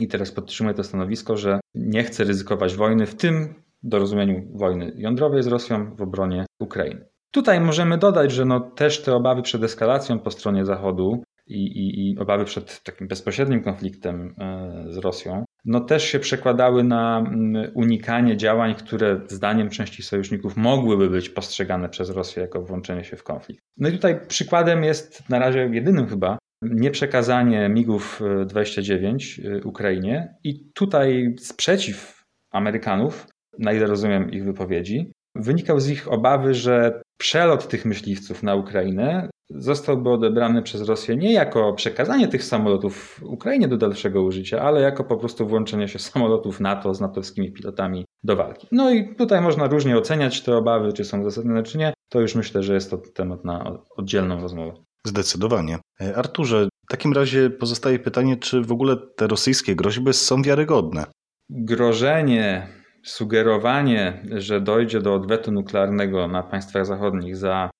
i 0.00 0.08
teraz 0.08 0.32
podtrzymuje 0.32 0.74
to 0.74 0.84
stanowisko, 0.84 1.36
że 1.36 1.60
nie 1.74 2.04
chce 2.04 2.24
ryzykować 2.24 2.76
wojny, 2.76 3.06
w 3.06 3.14
tym 3.14 3.54
dorozumieniu 3.82 4.42
wojny 4.54 4.92
jądrowej 4.96 5.42
z 5.42 5.46
Rosją 5.46 5.94
w 5.96 6.02
obronie 6.02 6.46
Ukrainy. 6.60 7.08
Tutaj 7.30 7.60
możemy 7.60 7.98
dodać, 7.98 8.32
że 8.32 8.44
no 8.44 8.60
też 8.60 9.02
te 9.02 9.14
obawy 9.14 9.42
przed 9.42 9.62
eskalacją 9.62 10.18
po 10.18 10.30
stronie 10.30 10.64
Zachodu 10.64 11.22
i, 11.46 11.66
i, 11.66 12.10
i 12.10 12.18
obawy 12.18 12.44
przed 12.44 12.82
takim 12.82 13.08
bezpośrednim 13.08 13.62
konfliktem 13.62 14.34
e, 14.38 14.84
z 14.88 14.96
Rosją, 14.96 15.44
no 15.64 15.80
też 15.80 16.04
się 16.04 16.18
przekładały 16.18 16.84
na 16.84 17.18
mm, 17.18 17.70
unikanie 17.74 18.36
działań, 18.36 18.74
które 18.74 19.20
zdaniem 19.28 19.70
części 19.70 20.02
sojuszników 20.02 20.56
mogłyby 20.56 21.10
być 21.10 21.28
postrzegane 21.28 21.88
przez 21.88 22.10
Rosję 22.10 22.42
jako 22.42 22.62
włączenie 22.62 23.04
się 23.04 23.16
w 23.16 23.22
konflikt. 23.22 23.62
No 23.76 23.88
i 23.88 23.92
tutaj 23.92 24.20
przykładem 24.28 24.84
jest 24.84 25.28
na 25.28 25.38
razie 25.38 25.68
jedynym 25.72 26.06
chyba 26.06 26.38
nieprzekazanie 26.62 27.68
MIGów 27.68 28.22
29 28.46 29.40
e, 29.40 29.62
Ukrainie 29.64 30.34
i 30.44 30.70
tutaj 30.74 31.34
sprzeciw 31.38 32.24
Amerykanów, 32.52 33.26
na 33.58 33.72
ile 33.72 33.86
rozumiem 33.86 34.30
ich 34.30 34.44
wypowiedzi, 34.44 35.12
wynikał 35.34 35.80
z 35.80 35.90
ich 35.90 36.12
obawy, 36.12 36.54
że 36.54 37.02
przelot 37.20 37.68
tych 37.68 37.84
myśliwców 37.84 38.42
na 38.42 38.54
Ukrainę 38.54 39.28
zostałby 39.50 40.10
odebrany 40.10 40.62
przez 40.62 40.88
Rosję 40.88 41.16
nie 41.16 41.32
jako 41.32 41.72
przekazanie 41.72 42.28
tych 42.28 42.44
samolotów 42.44 43.20
Ukrainie 43.24 43.68
do 43.68 43.76
dalszego 43.76 44.22
użycia, 44.22 44.60
ale 44.60 44.80
jako 44.80 45.04
po 45.04 45.16
prostu 45.16 45.46
włączenie 45.46 45.88
się 45.88 45.98
samolotów 45.98 46.60
NATO 46.60 46.94
z 46.94 47.00
natowskimi 47.00 47.52
pilotami 47.52 48.04
do 48.22 48.36
walki. 48.36 48.68
No 48.72 48.90
i 48.90 49.14
tutaj 49.14 49.40
można 49.40 49.66
różnie 49.66 49.98
oceniać 49.98 50.42
te 50.42 50.56
obawy, 50.56 50.92
czy 50.92 51.04
są 51.04 51.20
uzasadnione, 51.20 51.62
czy 51.62 51.78
nie. 51.78 51.92
To 52.08 52.20
już 52.20 52.34
myślę, 52.34 52.62
że 52.62 52.74
jest 52.74 52.90
to 52.90 52.98
temat 52.98 53.44
na 53.44 53.78
oddzielną 53.96 54.40
rozmowę. 54.40 54.72
Zdecydowanie. 55.06 55.78
Arturze, 56.16 56.68
w 56.88 56.90
takim 56.90 57.12
razie 57.12 57.50
pozostaje 57.50 57.98
pytanie, 57.98 58.36
czy 58.36 58.62
w 58.62 58.72
ogóle 58.72 58.96
te 59.16 59.26
rosyjskie 59.26 59.76
groźby 59.76 60.12
są 60.12 60.42
wiarygodne? 60.42 61.04
Grożenie 61.50 62.68
sugerowanie, 63.04 64.22
że 64.36 64.60
dojdzie 64.60 65.00
do 65.00 65.14
odwetu 65.14 65.52
nuklearnego 65.52 66.28
na 66.28 66.42
państwach 66.42 66.86
zachodnich 66.86 67.36
za 67.36 67.70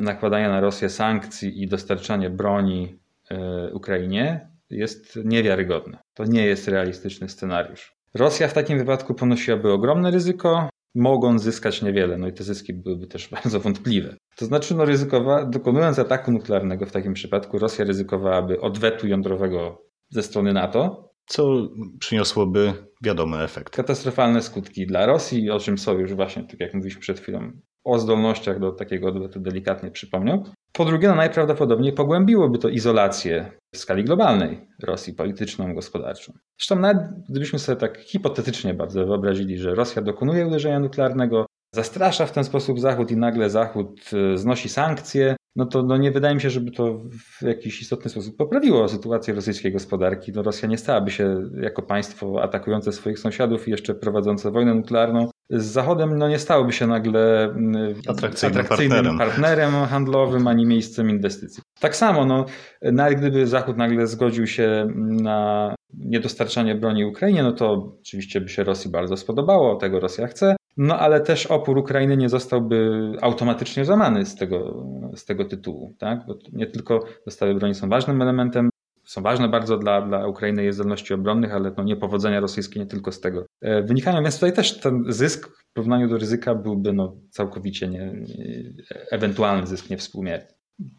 nakładanie 0.00 0.48
na 0.48 0.60
Rosję 0.60 0.88
sankcji 0.88 1.62
i 1.62 1.68
dostarczanie 1.68 2.30
broni 2.30 2.98
e, 3.30 3.70
Ukrainie 3.72 4.50
jest 4.70 5.18
niewiarygodne. 5.24 5.98
To 6.14 6.24
nie 6.24 6.46
jest 6.46 6.68
realistyczny 6.68 7.28
scenariusz. 7.28 7.96
Rosja 8.14 8.48
w 8.48 8.52
takim 8.52 8.78
wypadku 8.78 9.14
ponosiłaby 9.14 9.72
ogromne 9.72 10.10
ryzyko, 10.10 10.68
mogąc 10.94 11.42
zyskać 11.42 11.82
niewiele, 11.82 12.18
no 12.18 12.28
i 12.28 12.32
te 12.32 12.44
zyski 12.44 12.74
byłyby 12.74 13.06
też 13.06 13.28
bardzo 13.42 13.60
wątpliwe. 13.60 14.16
To 14.36 14.46
znaczy, 14.46 14.74
no 14.74 14.84
ryzykowa, 14.84 15.44
dokonując 15.44 15.98
ataku 15.98 16.32
nuklearnego 16.32 16.86
w 16.86 16.92
takim 16.92 17.14
przypadku, 17.14 17.58
Rosja 17.58 17.84
ryzykowałaby 17.84 18.60
odwetu 18.60 19.08
jądrowego 19.08 19.82
ze 20.08 20.22
strony 20.22 20.52
NATO, 20.52 21.10
co 21.26 21.68
przyniosłoby 21.98 22.72
wiadomy 23.02 23.42
efekt. 23.42 23.76
Katastrofalne 23.76 24.42
skutki 24.42 24.86
dla 24.86 25.06
Rosji, 25.06 25.50
o 25.50 25.58
czym 25.58 25.78
sojusz 25.78 26.14
właśnie, 26.14 26.44
tak 26.44 26.60
jak 26.60 26.74
mówiliśmy 26.74 27.00
przed 27.00 27.20
chwilą, 27.20 27.52
o 27.84 27.98
zdolnościach 27.98 28.60
do 28.60 28.72
takiego 28.72 29.08
odwetu 29.08 29.40
delikatnie 29.40 29.90
przypomniał. 29.90 30.44
Po 30.72 30.84
drugie, 30.84 31.08
no 31.08 31.14
najprawdopodobniej 31.14 31.92
pogłębiłoby 31.92 32.58
to 32.58 32.68
izolację 32.68 33.52
w 33.74 33.78
skali 33.78 34.04
globalnej 34.04 34.68
Rosji 34.82 35.14
polityczną, 35.14 35.74
gospodarczą. 35.74 36.32
Zresztą 36.58 36.78
nawet 36.78 36.98
gdybyśmy 37.28 37.58
sobie 37.58 37.76
tak 37.76 37.98
hipotetycznie 37.98 38.74
bardzo 38.74 39.06
wyobrazili, 39.06 39.58
że 39.58 39.74
Rosja 39.74 40.02
dokonuje 40.02 40.46
uderzenia 40.46 40.80
nuklearnego, 40.80 41.46
zastrasza 41.74 42.26
w 42.26 42.32
ten 42.32 42.44
sposób 42.44 42.80
Zachód 42.80 43.10
i 43.10 43.16
nagle 43.16 43.50
Zachód 43.50 44.10
e, 44.12 44.38
znosi 44.38 44.68
sankcje, 44.68 45.36
no 45.56 45.66
to 45.66 45.82
no 45.82 45.96
nie 45.96 46.10
wydaje 46.10 46.34
mi 46.34 46.40
się, 46.40 46.50
żeby 46.50 46.70
to 46.70 46.98
w 47.38 47.42
jakiś 47.42 47.82
istotny 47.82 48.10
sposób 48.10 48.36
poprawiło 48.36 48.88
sytuację 48.88 49.34
rosyjskiej 49.34 49.72
gospodarki. 49.72 50.32
No 50.32 50.42
Rosja 50.42 50.68
nie 50.68 50.78
stałaby 50.78 51.10
się 51.10 51.50
jako 51.60 51.82
państwo 51.82 52.42
atakujące 52.42 52.92
swoich 52.92 53.18
sąsiadów 53.18 53.68
i 53.68 53.70
jeszcze 53.70 53.94
prowadzące 53.94 54.50
wojnę 54.50 54.74
nuklearną 54.74 55.30
z 55.50 55.64
Zachodem 55.64 56.18
no 56.18 56.28
nie 56.28 56.38
stałoby 56.38 56.72
się 56.72 56.86
nagle 56.86 57.44
mm, 57.44 57.94
atrakcyjnym, 58.08 58.60
atrakcyjnym 58.60 59.18
partnerem. 59.18 59.18
partnerem. 59.18 59.86
handlowym 59.86 60.46
ani 60.46 60.66
miejscem 60.66 61.10
inwestycji. 61.10 61.62
Tak 61.80 61.96
samo, 61.96 62.24
no, 62.24 62.44
nawet 62.82 63.18
gdyby 63.18 63.46
Zachód 63.46 63.76
nagle 63.76 64.06
zgodził 64.06 64.46
się 64.46 64.88
na 65.22 65.74
niedostarczanie 65.94 66.74
broni 66.74 67.04
Ukrainie, 67.04 67.42
no 67.42 67.52
to 67.52 67.96
oczywiście 68.00 68.40
by 68.40 68.48
się 68.48 68.64
Rosji 68.64 68.90
bardzo 68.90 69.16
spodobało, 69.16 69.76
tego 69.76 70.00
Rosja 70.00 70.26
chce, 70.26 70.56
no 70.76 70.98
ale 70.98 71.20
też 71.20 71.46
opór 71.46 71.78
Ukrainy 71.78 72.16
nie 72.16 72.28
zostałby 72.28 73.00
automatycznie 73.20 73.84
złamany 73.84 74.26
z 74.26 74.34
tego, 74.34 74.86
z 75.16 75.24
tego 75.24 75.44
tytułu. 75.44 75.94
Tak? 75.98 76.26
Bo 76.26 76.34
nie 76.52 76.66
tylko 76.66 77.04
dostawy 77.24 77.54
broni 77.54 77.74
są 77.74 77.88
ważnym 77.88 78.22
elementem, 78.22 78.70
są 79.04 79.22
ważne 79.22 79.48
bardzo 79.48 79.78
dla, 79.78 80.02
dla 80.02 80.26
Ukrainy 80.26 80.62
jej 80.62 80.72
zdolności 80.72 81.14
obronnych, 81.14 81.54
ale 81.54 81.72
no 81.76 81.84
niepowodzenia 81.84 82.40
rosyjskie 82.40 82.80
nie 82.80 82.86
tylko 82.86 83.12
z 83.12 83.20
tego 83.20 83.46
e, 83.60 83.82
wynikają. 83.82 84.22
Więc 84.22 84.34
tutaj 84.34 84.52
też 84.52 84.80
ten 84.80 85.04
zysk 85.08 85.48
w 85.48 85.72
porównaniu 85.72 86.08
do 86.08 86.18
ryzyka 86.18 86.54
byłby 86.54 86.92
no 86.92 87.16
całkowicie 87.30 87.88
nie, 87.88 88.12
nie, 88.12 88.64
ewentualny 89.10 89.66
zysk 89.66 89.90
niewspółmierny. 89.90 90.48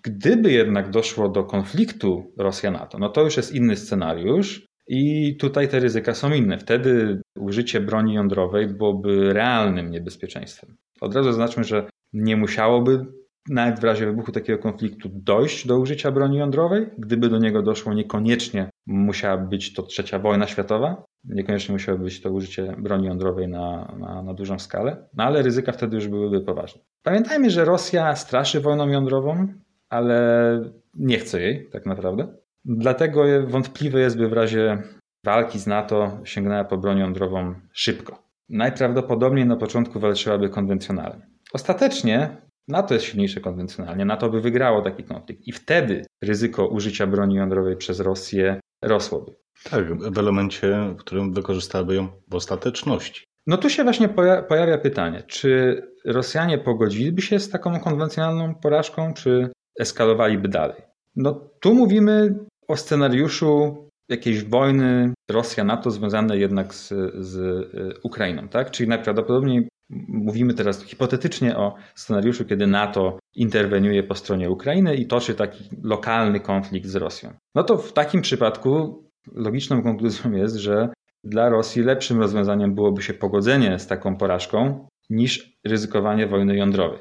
Gdyby 0.04 0.52
jednak 0.52 0.90
doszło 0.90 1.30
do 1.30 1.44
konfliktu 1.44 2.34
Rosja-NATO, 2.38 2.98
no 2.98 3.10
to 3.10 3.24
już 3.24 3.38
jest 3.38 3.56
inny 3.56 3.76
scenariusz, 3.76 4.71
i 4.94 5.36
tutaj 5.36 5.68
te 5.68 5.80
ryzyka 5.80 6.14
są 6.14 6.34
inne. 6.34 6.58
Wtedy 6.58 7.22
użycie 7.36 7.82
broni 7.82 8.14
jądrowej 8.14 8.68
byłoby 8.68 9.34
realnym 9.34 9.92
niebezpieczeństwem. 9.92 10.78
Od 11.02 11.16
razu 11.16 11.30
zaznaczmy, 11.30 11.64
że 11.64 11.90
nie 12.14 12.38
musiałoby 12.38 13.06
nawet 13.50 13.80
w 13.80 13.84
razie 13.84 14.06
wybuchu 14.06 14.32
takiego 14.32 14.60
konfliktu 14.60 15.10
dojść 15.14 15.68
do 15.68 15.80
użycia 15.80 16.12
broni 16.12 16.38
jądrowej. 16.38 16.90
Gdyby 16.98 17.30
do 17.30 17.38
niego 17.38 17.62
doszło, 17.62 17.94
niekoniecznie 17.94 18.70
musiała 18.86 19.38
być 19.38 19.74
to 19.74 19.84
trzecia 19.84 20.20
wojna 20.20 20.48
światowa, 20.48 21.04
niekoniecznie 21.24 21.74
musiało 21.74 21.98
być 21.98 22.22
to 22.22 22.32
użycie 22.32 22.76
broni 22.78 23.08
jądrowej 23.08 23.48
na, 23.48 23.96
na, 24.00 24.24
na 24.24 24.34
dużą 24.34 24.60
skalę, 24.60 25.08
no 25.14 25.24
ale 25.24 25.42
ryzyka 25.42 25.72
wtedy 25.72 25.96
już 25.96 26.08
byłyby 26.08 26.42
poważne. 26.42 26.82
Pamiętajmy, 27.04 27.50
że 27.50 27.66
Rosja 27.66 28.16
straszy 28.16 28.60
wojną 28.60 28.88
jądrową, 28.88 29.48
ale 29.90 30.72
nie 30.94 31.18
chce 31.18 31.42
jej 31.42 31.70
tak 31.70 31.86
naprawdę. 31.86 32.41
Dlatego 32.66 33.24
wątpliwe 33.48 34.00
jest, 34.00 34.18
by 34.18 34.30
w 34.30 34.34
razie 34.34 34.84
walki 35.26 35.60
z 35.60 35.68
NATO 35.68 36.20
sięgnęła 36.24 36.64
po 36.64 36.78
broń 36.78 37.00
jądrową 37.00 37.56
szybko. 37.74 38.24
Najprawdopodobniej 38.50 39.46
na 39.46 39.56
początku 39.56 40.00
walczyłaby 40.00 40.50
konwencjonalnie. 40.50 41.28
Ostatecznie 41.54 42.38
NATO 42.68 42.94
jest 42.94 43.06
silniejsze 43.06 43.42
konwencjonalnie, 43.42 44.06
NATO 44.06 44.30
by 44.30 44.42
wygrało 44.42 44.82
taki 44.82 45.04
konflikt 45.04 45.48
i 45.48 45.52
wtedy 45.52 46.06
ryzyko 46.24 46.68
użycia 46.68 47.08
broni 47.08 47.36
jądrowej 47.36 47.78
przez 47.78 48.00
Rosję 48.00 48.60
rosłoby. 48.84 49.32
Tak, 49.64 49.94
w 50.14 50.18
elemencie, 50.18 50.94
w 50.94 50.96
którym 50.96 51.34
wykorzystałaby 51.34 51.96
ją 51.96 52.08
w 52.28 52.36
ostateczności. 52.36 53.24
No 53.48 53.58
tu 53.58 53.70
się 53.70 53.84
właśnie 53.84 54.10
pojawia 54.50 54.78
pytanie, 54.78 55.24
czy 55.28 55.82
Rosjanie 56.06 56.58
pogodziliby 56.58 57.22
się 57.22 57.40
z 57.40 57.50
taką 57.50 57.80
konwencjonalną 57.80 58.56
porażką, 58.56 59.14
czy 59.14 59.50
eskalowaliby 59.80 60.48
dalej? 60.48 60.82
No 61.16 61.50
tu 61.62 61.74
mówimy 61.76 62.36
o 62.72 62.78
scenariuszu 62.78 63.78
jakiejś 64.10 64.44
wojny 64.44 65.14
Rosja-NATO 65.32 65.92
związanej 65.92 66.42
jednak 66.42 66.74
z, 66.76 66.94
z 67.20 67.38
e, 67.38 68.00
Ukrainą, 68.04 68.48
tak? 68.48 68.72
Czyli 68.72 68.90
najprawdopodobniej 68.90 69.68
mówimy 70.08 70.54
teraz 70.54 70.84
hipotetycznie 70.84 71.58
o 71.58 71.76
scenariuszu, 71.96 72.46
kiedy 72.46 72.68
NATO 72.68 73.20
interweniuje 73.36 74.04
po 74.04 74.16
stronie 74.16 74.50
Ukrainy 74.50 74.96
i 74.96 75.08
toczy 75.08 75.36
taki 75.36 75.64
lokalny 75.84 76.40
konflikt 76.40 76.88
z 76.88 76.96
Rosją. 76.96 77.34
No 77.56 77.64
to 77.64 77.78
w 77.78 77.94
takim 77.94 78.22
przypadku 78.22 79.04
logiczną 79.34 79.84
konkluzją 79.84 80.32
jest, 80.32 80.56
że 80.56 80.90
dla 81.24 81.50
Rosji 81.50 81.84
lepszym 81.84 82.20
rozwiązaniem 82.20 82.76
byłoby 82.76 83.02
się 83.02 83.14
pogodzenie 83.14 83.80
z 83.80 83.88
taką 83.88 84.18
porażką 84.18 84.88
niż 85.10 85.58
ryzykowanie 85.64 86.28
wojny 86.28 86.56
jądrowej. 86.56 87.00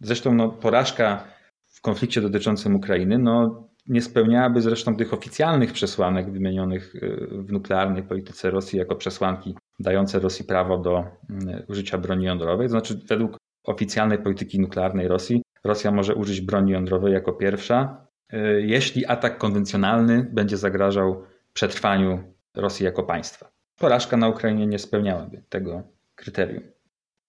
Zresztą 0.00 0.34
no, 0.34 0.48
porażka 0.48 1.24
w 1.66 1.80
konflikcie 1.80 2.20
dotyczącym 2.20 2.76
Ukrainy 2.76 3.18
no, 3.18 3.68
nie 3.90 4.02
spełniałaby 4.02 4.62
zresztą 4.62 4.96
tych 4.96 5.14
oficjalnych 5.14 5.72
przesłanek 5.72 6.32
wymienionych 6.32 6.94
y, 6.94 7.28
w 7.30 7.52
nuklearnej 7.52 8.02
polityce 8.02 8.50
Rosji 8.50 8.78
jako 8.78 8.96
przesłanki 8.96 9.54
dające 9.78 10.18
Rosji 10.18 10.44
prawo 10.44 10.78
do 10.78 10.98
y, 11.00 11.64
użycia 11.68 11.98
broni 11.98 12.24
jądrowej. 12.24 12.66
To 12.66 12.70
znaczy, 12.70 13.00
według 13.08 13.36
oficjalnej 13.64 14.18
polityki 14.18 14.60
nuklearnej 14.60 15.08
Rosji, 15.08 15.42
Rosja 15.64 15.90
może 15.90 16.14
użyć 16.14 16.40
broni 16.40 16.72
jądrowej 16.72 17.12
jako 17.12 17.32
pierwsza, 17.32 18.06
y, 18.32 18.62
jeśli 18.66 19.06
atak 19.06 19.38
konwencjonalny 19.38 20.30
będzie 20.32 20.56
zagrażał 20.56 21.22
przetrwaniu 21.52 22.34
Rosji 22.56 22.84
jako 22.84 23.02
państwa. 23.02 23.50
Porażka 23.78 24.16
na 24.16 24.28
Ukrainie 24.28 24.66
nie 24.66 24.78
spełniałaby 24.78 25.42
tego 25.48 25.82
kryterium. 26.14 26.62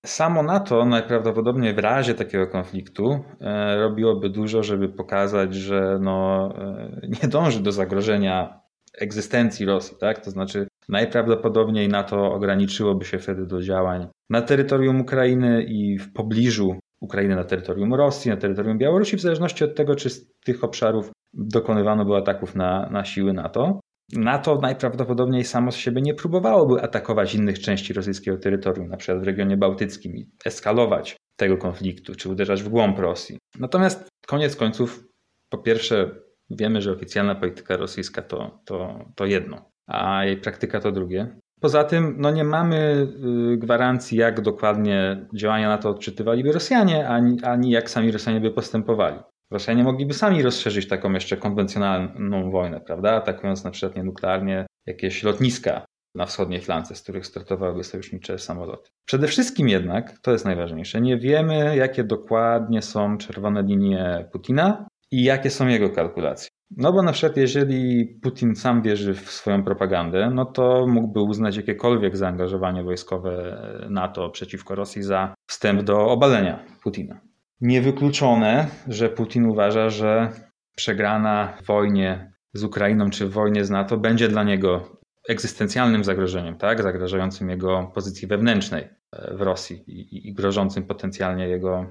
Samo 0.06 0.44
NATO 0.44 0.86
najprawdopodobniej 0.86 1.74
w 1.74 1.80
razie 1.80 2.14
takiego 2.14 2.48
konfliktu 2.48 3.20
e, 3.42 3.76
robiłoby 3.76 4.30
dużo, 4.30 4.64
żeby 4.64 4.90
pokazać, 4.90 5.56
że 5.56 6.00
no, 6.02 6.50
e, 6.58 7.08
nie 7.08 7.30
dąży 7.30 7.64
do 7.64 7.72
zagrożenia 7.72 8.62
egzystencji 8.98 9.66
Rosji. 9.66 9.98
Tak? 10.00 10.26
To 10.26 10.32
znaczy, 10.32 10.68
najprawdopodobniej 10.90 11.90
NATO 11.90 12.34
ograniczyłoby 12.34 13.06
się 13.06 13.20
wtedy 13.20 13.46
do 13.46 13.62
działań 13.62 14.08
na 14.30 14.42
terytorium 14.42 15.02
Ukrainy 15.02 15.64
i 15.64 15.98
w 15.98 16.14
pobliżu 16.14 16.76
Ukrainy 17.02 17.36
na 17.36 17.44
terytorium 17.44 17.94
Rosji, 17.94 18.32
na 18.32 18.38
terytorium 18.38 18.78
Białorusi, 18.78 19.18
w 19.18 19.22
zależności 19.22 19.64
od 19.64 19.76
tego, 19.76 19.96
czy 19.96 20.10
z 20.10 20.34
tych 20.40 20.64
obszarów 20.64 21.12
dokonywano 21.34 22.06
było 22.06 22.18
ataków 22.18 22.56
na, 22.56 22.90
na 22.90 23.06
siły 23.06 23.34
NATO. 23.34 23.80
NATO 24.14 24.60
najprawdopodobniej 24.62 25.44
samo 25.44 25.72
z 25.72 25.76
siebie 25.76 26.02
nie 26.02 26.14
próbowałoby 26.14 26.82
atakować 26.82 27.36
innych 27.36 27.60
części 27.60 27.94
rosyjskiego 27.94 28.38
terytorium, 28.38 28.88
na 28.88 28.98
przykład 28.98 29.20
w 29.20 29.24
regionie 29.24 29.58
bałtyckim 29.58 30.16
i 30.18 30.30
eskalować 30.46 31.18
tego 31.36 31.58
konfliktu, 31.58 32.16
czy 32.16 32.30
uderzać 32.30 32.64
w 32.64 32.70
głąb 32.70 33.00
Rosji. 33.00 33.38
Natomiast 33.60 34.08
koniec 34.28 34.56
końców, 34.56 35.04
po 35.50 35.58
pierwsze, 35.58 36.16
wiemy, 36.50 36.82
że 36.82 36.92
oficjalna 36.92 37.36
polityka 37.36 37.78
rosyjska 37.78 38.22
to, 38.22 38.60
to, 38.66 39.06
to 39.16 39.26
jedno, 39.26 39.72
a 39.88 40.26
jej 40.26 40.38
praktyka 40.38 40.80
to 40.80 40.92
drugie. 40.92 41.36
Poza 41.62 41.84
tym 41.84 42.16
no 42.18 42.32
nie 42.32 42.44
mamy 42.44 43.08
y, 43.54 43.58
gwarancji, 43.58 44.18
jak 44.18 44.42
dokładnie 44.42 45.26
działania 45.34 45.70
NATO 45.70 45.90
odczytywaliby 45.90 46.52
Rosjanie, 46.52 47.08
ani, 47.08 47.44
ani 47.44 47.72
jak 47.72 47.90
sami 47.90 48.12
Rosjanie 48.12 48.42
by 48.42 48.52
postępowali. 48.52 49.20
Rosjanie 49.52 49.84
mogliby 49.84 50.14
sami 50.14 50.44
rozszerzyć 50.44 50.88
taką 50.88 51.14
jeszcze 51.14 51.38
konwencjonalną 51.38 52.52
wojnę, 52.52 52.80
prawda? 52.80 53.12
Atakując 53.12 53.64
na 53.64 53.72
przykład 53.72 53.96
nienuklearnie 53.96 54.66
jakieś 54.86 55.24
lotniska 55.24 55.86
na 56.16 56.26
wschodniej 56.26 56.62
flance, 56.62 56.96
z 56.96 57.02
których 57.02 57.26
startowałyby 57.26 57.84
sojusznicze 57.84 58.40
samoloty. 58.40 58.90
Przede 59.06 59.28
wszystkim 59.28 59.70
jednak, 59.70 60.20
to 60.20 60.32
jest 60.32 60.46
najważniejsze, 60.46 61.02
nie 61.02 61.18
wiemy, 61.18 61.76
jakie 61.76 62.04
dokładnie 62.04 62.82
są 62.82 63.18
czerwone 63.18 63.64
linie 63.64 64.30
Putina 64.32 64.88
i 65.12 65.24
jakie 65.24 65.50
są 65.50 65.68
jego 65.68 65.90
kalkulacje. 65.90 66.50
No 66.78 66.94
bo 66.94 67.02
na 67.02 67.12
przykład 67.12 67.38
jeżeli 67.38 68.06
Putin 68.24 68.56
sam 68.56 68.82
wierzy 68.82 69.14
w 69.14 69.32
swoją 69.32 69.64
propagandę, 69.64 70.32
no 70.34 70.46
to 70.46 70.88
mógłby 70.88 71.22
uznać 71.22 71.58
jakiekolwiek 71.58 72.18
zaangażowanie 72.18 72.84
wojskowe 72.84 73.62
NATO 73.90 74.30
przeciwko 74.30 74.76
Rosji 74.76 75.04
za 75.04 75.34
wstęp 75.50 75.84
do 75.84 76.08
obalenia 76.08 76.66
Putina. 76.84 77.31
Niewykluczone, 77.62 78.68
że 78.88 79.10
Putin 79.10 79.46
uważa, 79.46 79.90
że 79.90 80.32
przegrana 80.76 81.58
w 81.62 81.66
wojnie 81.66 82.32
z 82.54 82.64
Ukrainą 82.64 83.10
czy 83.10 83.28
w 83.28 83.32
wojnie 83.32 83.66
z 83.66 83.70
NATO 83.70 83.98
będzie 83.98 84.28
dla 84.28 84.44
niego 84.44 85.02
egzystencjalnym 85.30 86.04
zagrożeniem, 86.04 86.58
tak? 86.58 86.84
zagrażającym 86.84 87.50
jego 87.50 87.92
pozycji 87.94 88.28
wewnętrznej 88.28 88.84
e, 89.12 89.36
w 89.36 89.42
Rosji 89.42 89.84
i, 89.88 90.30
i 90.30 90.34
grożącym 90.34 90.84
potencjalnie 90.84 91.48
jego 91.48 91.86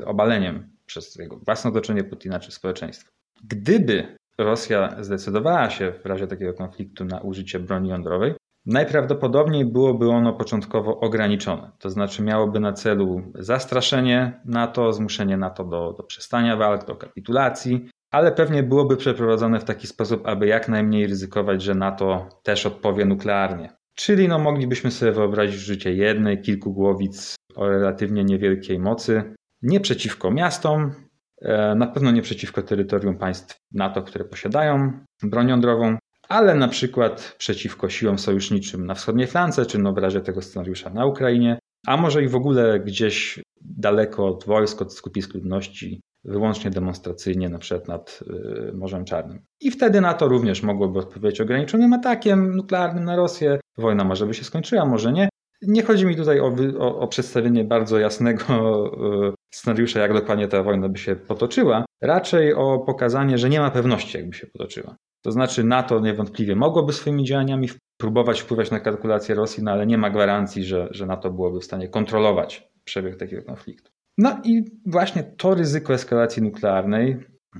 e, 0.00 0.04
obaleniem 0.04 0.70
przez 0.86 1.16
jego 1.16 1.36
własne 1.36 1.70
otoczenie 1.70 2.04
Putina 2.04 2.40
czy 2.40 2.52
społeczeństwo. 2.52 3.10
Gdyby 3.44 4.16
Rosja 4.38 4.96
zdecydowała 5.00 5.70
się 5.70 5.92
w 5.92 6.06
razie 6.06 6.26
takiego 6.26 6.54
konfliktu 6.54 7.04
na 7.04 7.20
użycie 7.20 7.60
broni 7.60 7.88
jądrowej, 7.88 8.34
najprawdopodobniej 8.68 9.64
byłoby 9.64 10.08
ono 10.08 10.32
początkowo 10.32 11.00
ograniczone. 11.00 11.70
To 11.78 11.90
znaczy 11.90 12.22
miałoby 12.22 12.60
na 12.60 12.72
celu 12.72 13.22
zastraszenie 13.34 14.40
NATO, 14.44 14.92
zmuszenie 14.92 15.36
NATO 15.36 15.64
do, 15.64 15.92
do 15.92 16.02
przestania 16.02 16.56
walk, 16.56 16.86
do 16.86 16.96
kapitulacji, 16.96 17.88
ale 18.10 18.32
pewnie 18.32 18.62
byłoby 18.62 18.96
przeprowadzone 18.96 19.60
w 19.60 19.64
taki 19.64 19.86
sposób, 19.86 20.26
aby 20.26 20.46
jak 20.46 20.68
najmniej 20.68 21.06
ryzykować, 21.06 21.62
że 21.62 21.74
NATO 21.74 22.28
też 22.42 22.66
odpowie 22.66 23.04
nuklearnie. 23.04 23.72
Czyli 23.94 24.28
no, 24.28 24.38
moglibyśmy 24.38 24.90
sobie 24.90 25.12
wyobrazić 25.12 25.60
życie 25.60 25.94
jednej, 25.94 26.40
kilku 26.40 26.72
głowic 26.72 27.34
o 27.56 27.68
relatywnie 27.68 28.24
niewielkiej 28.24 28.78
mocy, 28.78 29.34
nie 29.62 29.80
przeciwko 29.80 30.30
miastom, 30.30 30.92
e, 31.42 31.74
na 31.74 31.86
pewno 31.86 32.10
nie 32.10 32.22
przeciwko 32.22 32.62
terytorium 32.62 33.18
państw 33.18 33.56
NATO, 33.72 34.02
które 34.02 34.24
posiadają 34.24 34.92
broń 35.22 35.48
jądrową, 35.48 35.96
ale 36.28 36.54
na 36.54 36.68
przykład 36.68 37.34
przeciwko 37.38 37.88
siłom 37.88 38.18
sojuszniczym 38.18 38.86
na 38.86 38.94
wschodniej 38.94 39.26
flance, 39.26 39.66
czy 39.66 39.78
no 39.78 39.92
w 39.92 39.98
razie 39.98 40.20
tego 40.20 40.42
scenariusza 40.42 40.90
na 40.90 41.06
Ukrainie, 41.06 41.58
a 41.86 41.96
może 41.96 42.22
i 42.22 42.28
w 42.28 42.36
ogóle 42.36 42.80
gdzieś 42.80 43.42
daleko 43.60 44.26
od 44.26 44.44
wojsk, 44.44 44.82
od 44.82 44.94
skupisk 44.94 45.34
ludności, 45.34 46.00
wyłącznie 46.24 46.70
demonstracyjnie, 46.70 47.48
na 47.48 47.58
przykład 47.58 47.88
nad 47.88 48.20
y, 48.70 48.72
Morzem 48.72 49.04
Czarnym. 49.04 49.42
I 49.60 49.70
wtedy 49.70 50.00
NATO 50.00 50.28
również 50.28 50.62
mogłoby 50.62 50.98
odpowiedzieć 50.98 51.40
ograniczonym 51.40 51.92
atakiem 51.92 52.56
nuklearnym 52.56 53.04
na 53.04 53.16
Rosję. 53.16 53.60
Wojna 53.78 54.04
może 54.04 54.26
by 54.26 54.34
się 54.34 54.44
skończyła, 54.44 54.86
może 54.86 55.12
nie. 55.12 55.28
Nie 55.62 55.82
chodzi 55.82 56.06
mi 56.06 56.16
tutaj 56.16 56.40
o, 56.40 56.54
o, 56.78 56.98
o 56.98 57.08
przedstawienie 57.08 57.64
bardzo 57.64 57.98
jasnego 57.98 58.44
y, 59.28 59.34
scenariusza, 59.54 60.00
jak 60.00 60.12
dokładnie 60.12 60.48
ta 60.48 60.62
wojna 60.62 60.88
by 60.88 60.98
się 60.98 61.16
potoczyła, 61.16 61.84
raczej 62.02 62.54
o 62.54 62.78
pokazanie, 62.78 63.38
że 63.38 63.48
nie 63.48 63.60
ma 63.60 63.70
pewności, 63.70 64.18
jakby 64.18 64.32
się 64.32 64.46
potoczyła. 64.46 64.96
To 65.22 65.32
znaczy 65.32 65.64
NATO 65.64 66.00
niewątpliwie 66.00 66.56
mogłoby 66.56 66.92
swoimi 66.92 67.24
działaniami 67.24 67.68
próbować 67.96 68.40
wpływać 68.40 68.70
na 68.70 68.80
kalkulacje 68.80 69.34
Rosji, 69.34 69.62
no 69.62 69.70
ale 69.70 69.86
nie 69.86 69.98
ma 69.98 70.10
gwarancji, 70.10 70.64
że, 70.64 70.88
że 70.90 71.06
NATO 71.06 71.30
byłoby 71.30 71.60
w 71.60 71.64
stanie 71.64 71.88
kontrolować 71.88 72.68
przebieg 72.84 73.16
takiego 73.16 73.42
konfliktu. 73.42 73.90
No 74.18 74.40
i 74.44 74.64
właśnie 74.86 75.22
to 75.22 75.54
ryzyko 75.54 75.94
eskalacji 75.94 76.42
nuklearnej 76.42 77.16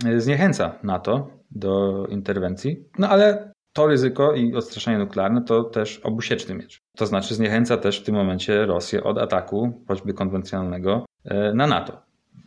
e, 0.06 0.20
zniechęca 0.20 0.78
NATO 0.82 1.30
do 1.50 2.04
interwencji, 2.06 2.84
no 2.98 3.08
ale 3.08 3.52
to 3.72 3.86
ryzyko 3.86 4.32
i 4.32 4.54
odstraszanie 4.54 4.98
nuklearne 4.98 5.42
to 5.42 5.64
też 5.64 5.98
obusieczny 5.98 6.54
miecz. 6.54 6.80
To 6.96 7.06
znaczy 7.06 7.34
zniechęca 7.34 7.76
też 7.76 8.00
w 8.00 8.04
tym 8.04 8.14
momencie 8.14 8.66
Rosję 8.66 9.04
od 9.04 9.18
ataku, 9.18 9.84
choćby 9.88 10.14
konwencjonalnego, 10.14 11.06
e, 11.24 11.54
na 11.54 11.66
NATO. 11.66 12.02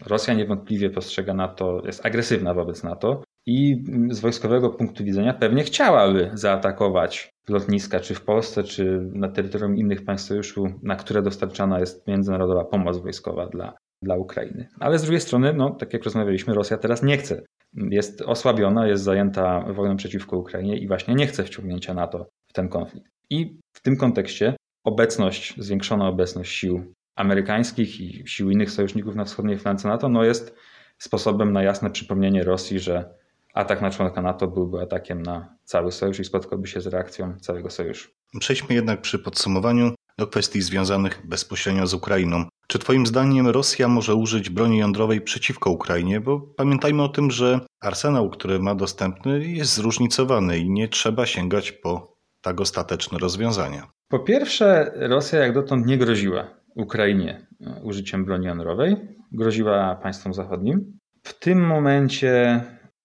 Rosja 0.06 0.34
niewątpliwie 0.34 0.90
postrzega 0.90 1.34
NATO, 1.34 1.82
jest 1.86 2.06
agresywna 2.06 2.54
wobec 2.54 2.84
NATO 2.84 3.24
i 3.46 3.84
z 4.10 4.20
wojskowego 4.20 4.70
punktu 4.70 5.04
widzenia 5.04 5.34
pewnie 5.34 5.64
chciałaby 5.64 6.32
zaatakować 6.34 7.32
lotniska, 7.50 8.00
czy 8.00 8.16
w 8.16 8.22
Polsce, 8.22 8.64
czy 8.64 9.10
na 9.14 9.30
terytorium 9.30 9.78
innych 9.78 10.06
państw 10.06 10.28
sojuszu, 10.28 10.68
na 10.84 10.96
które 10.96 11.22
dostarczana 11.22 11.80
jest 11.80 12.08
międzynarodowa 12.08 12.66
pomoc 12.66 12.98
wojskowa 12.98 13.48
dla, 13.48 13.74
dla 14.02 14.16
Ukrainy. 14.16 14.68
Ale 14.80 15.00
z 15.00 15.02
drugiej 15.02 15.22
strony, 15.22 15.54
no, 15.54 15.70
tak 15.70 15.94
jak 15.94 16.04
rozmawialiśmy, 16.04 16.54
Rosja 16.54 16.78
teraz 16.78 17.04
nie 17.04 17.18
chce. 17.18 17.44
Jest 17.74 18.22
osłabiona, 18.22 18.88
jest 18.88 19.04
zajęta 19.04 19.66
wojną 19.74 19.96
przeciwko 19.96 20.38
Ukrainie 20.38 20.78
i 20.78 20.88
właśnie 20.88 21.16
nie 21.16 21.28
chce 21.28 21.44
wciągnięcia 21.44 21.94
NATO 21.94 22.26
w 22.48 22.54
ten 22.54 22.70
konflikt. 22.70 23.12
I 23.30 23.60
w 23.74 23.82
tym 23.82 23.98
kontekście 23.98 24.56
obecność, 24.84 25.56
zwiększona 25.58 26.08
obecność 26.08 26.52
sił 26.52 26.94
amerykańskich 27.16 28.02
i 28.02 28.24
sił 28.28 28.52
innych 28.52 28.72
sojuszników 28.72 29.16
na 29.16 29.26
wschodniej 29.26 29.58
flance 29.58 29.88
NATO 29.88 30.10
no 30.10 30.24
jest 30.24 30.56
sposobem 30.98 31.52
na 31.54 31.64
jasne 31.64 31.90
przypomnienie 31.90 32.44
Rosji, 32.44 32.80
że 32.80 33.21
atak 33.54 33.82
na 33.82 33.92
członka 33.92 34.22
NATO 34.22 34.48
byłby 34.48 34.82
atakiem 34.82 35.22
na 35.22 35.56
cały 35.64 35.92
sojusz 35.92 36.20
i 36.20 36.26
spotkałby 36.26 36.68
się 36.68 36.82
z 36.82 36.88
reakcją 36.88 37.40
całego 37.40 37.70
sojuszu. 37.70 38.10
Przejdźmy 38.40 38.76
jednak 38.76 39.02
przy 39.02 39.20
podsumowaniu 39.20 39.92
do 40.18 40.28
kwestii 40.28 40.62
związanych 40.62 41.28
bezpośrednio 41.28 41.88
z 41.88 41.94
Ukrainą. 41.94 42.46
Czy 42.68 42.80
Twoim 42.80 43.06
zdaniem 43.06 43.48
Rosja 43.48 43.88
może 43.88 44.16
użyć 44.16 44.50
broni 44.50 44.78
jądrowej 44.78 45.22
przeciwko 45.22 45.70
Ukrainie? 45.70 46.20
Bo 46.20 46.40
pamiętajmy 46.40 47.04
o 47.04 47.10
tym, 47.10 47.32
że 47.32 47.60
arsenał, 47.82 48.30
który 48.30 48.60
ma 48.60 48.76
dostępny, 48.76 49.48
jest 49.48 49.74
zróżnicowany 49.74 50.58
i 50.58 50.70
nie 50.70 50.88
trzeba 50.88 51.26
sięgać 51.26 51.72
po 51.72 52.18
tak 52.42 52.62
ostateczne 52.62 53.20
rozwiązania. 53.20 53.88
Po 54.10 54.20
pierwsze, 54.20 54.92
Rosja 54.96 55.40
jak 55.40 55.54
dotąd 55.54 55.86
nie 55.86 55.98
groziła 55.98 56.48
Ukrainie 56.76 57.48
e, 57.62 57.82
użyciem 57.84 58.26
broni 58.26 58.46
jądrowej, 58.46 58.96
groziła 59.32 59.96
państwom 59.96 60.34
zachodnim. 60.34 61.00
W 61.24 61.40
tym 61.40 61.66
momencie 61.68 62.62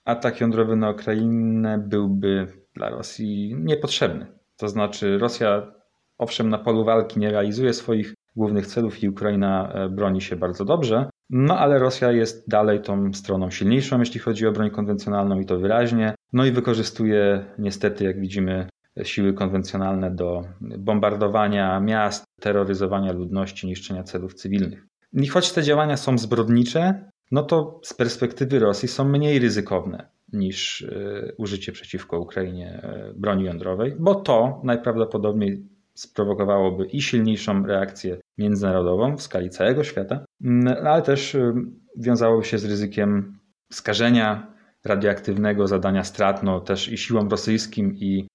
atak 0.07 0.41
jądrowy 0.41 0.77
na 0.77 0.91
Ukrainę 0.91 1.79
byłby 1.79 2.47
dla 2.75 2.91
Rosji 2.91 3.57
niepotrzebny. 3.59 4.27
To 4.57 4.69
znaczy, 4.69 5.19
Rosja 5.19 5.73
owszem 6.19 6.49
na 6.49 6.59
polu 6.59 6.85
walki 6.85 7.21
nie 7.21 7.31
realizuje 7.31 7.73
swoich 7.73 8.15
głównych 8.37 8.67
celów 8.67 9.03
i 9.03 9.09
Ukraina 9.09 9.73
e, 9.73 9.89
broni 9.89 10.21
się 10.21 10.37
bardzo 10.37 10.65
dobrze, 10.65 11.11
no 11.31 11.59
ale 11.59 11.79
Rosja 11.79 12.13
jest 12.13 12.49
dalej 12.49 12.83
tą 12.83 13.13
stroną 13.13 13.51
silniejszą, 13.51 13.99
jeśli 14.01 14.21
chodzi 14.21 14.47
o 14.47 14.53
broń 14.53 14.71
konwencjonalną 14.71 15.41
i 15.41 15.47
to 15.47 15.59
wyraźnie. 15.59 16.15
No 16.33 16.45
i 16.45 16.51
wykorzystuje 16.51 17.45
niestety, 17.59 18.05
jak 18.05 18.21
widzimy, 18.21 18.69
siły 19.03 19.33
konwencjonalne 19.33 20.11
do 20.11 20.45
bombardowania 20.61 21.81
miast, 21.81 22.25
terroryzowania 22.41 23.13
ludności, 23.13 23.67
niszczenia 23.67 24.03
celów 24.03 24.35
cywilnych. 24.35 24.87
I 25.13 25.27
choć 25.27 25.53
te 25.53 25.63
działania 25.63 25.97
są 25.97 26.19
zbrodnicze, 26.19 27.11
no 27.31 27.43
to 27.43 27.81
z 27.85 27.95
perspektywy 27.95 28.59
Rosji 28.59 28.89
są 28.89 29.05
mniej 29.05 29.39
ryzykowne 29.39 30.09
niż 30.33 30.83
e, 30.83 31.33
użycie 31.37 31.73
przeciwko 31.73 32.21
Ukrainie 32.21 32.81
e, 32.83 33.13
broni 33.17 33.45
jądrowej, 33.45 33.95
bo 33.99 34.15
to 34.15 34.61
najprawdopodobniej 34.65 35.63
sprowokowałoby 35.95 36.87
i 36.87 37.03
silniejszą 37.03 37.67
reakcję 37.67 38.17
międzynarodową 38.39 39.17
w 39.17 39.23
skali 39.23 39.51
całego 39.51 39.85
świata, 39.85 40.25
mm, 40.45 40.77
ale 40.87 41.03
też 41.03 41.35
e, 41.35 41.55
wiązałoby 41.97 42.45
się 42.45 42.59
z 42.59 42.65
ryzykiem 42.65 43.39
skażenia 43.73 44.53
radioaktywnego, 44.85 45.67
zadania 45.67 46.05
strat, 46.05 46.43
no 46.43 46.61
też 46.61 46.89
i 46.89 46.99
siłom 46.99 47.29
rosyjskim, 47.29 47.97
i 47.97 48.29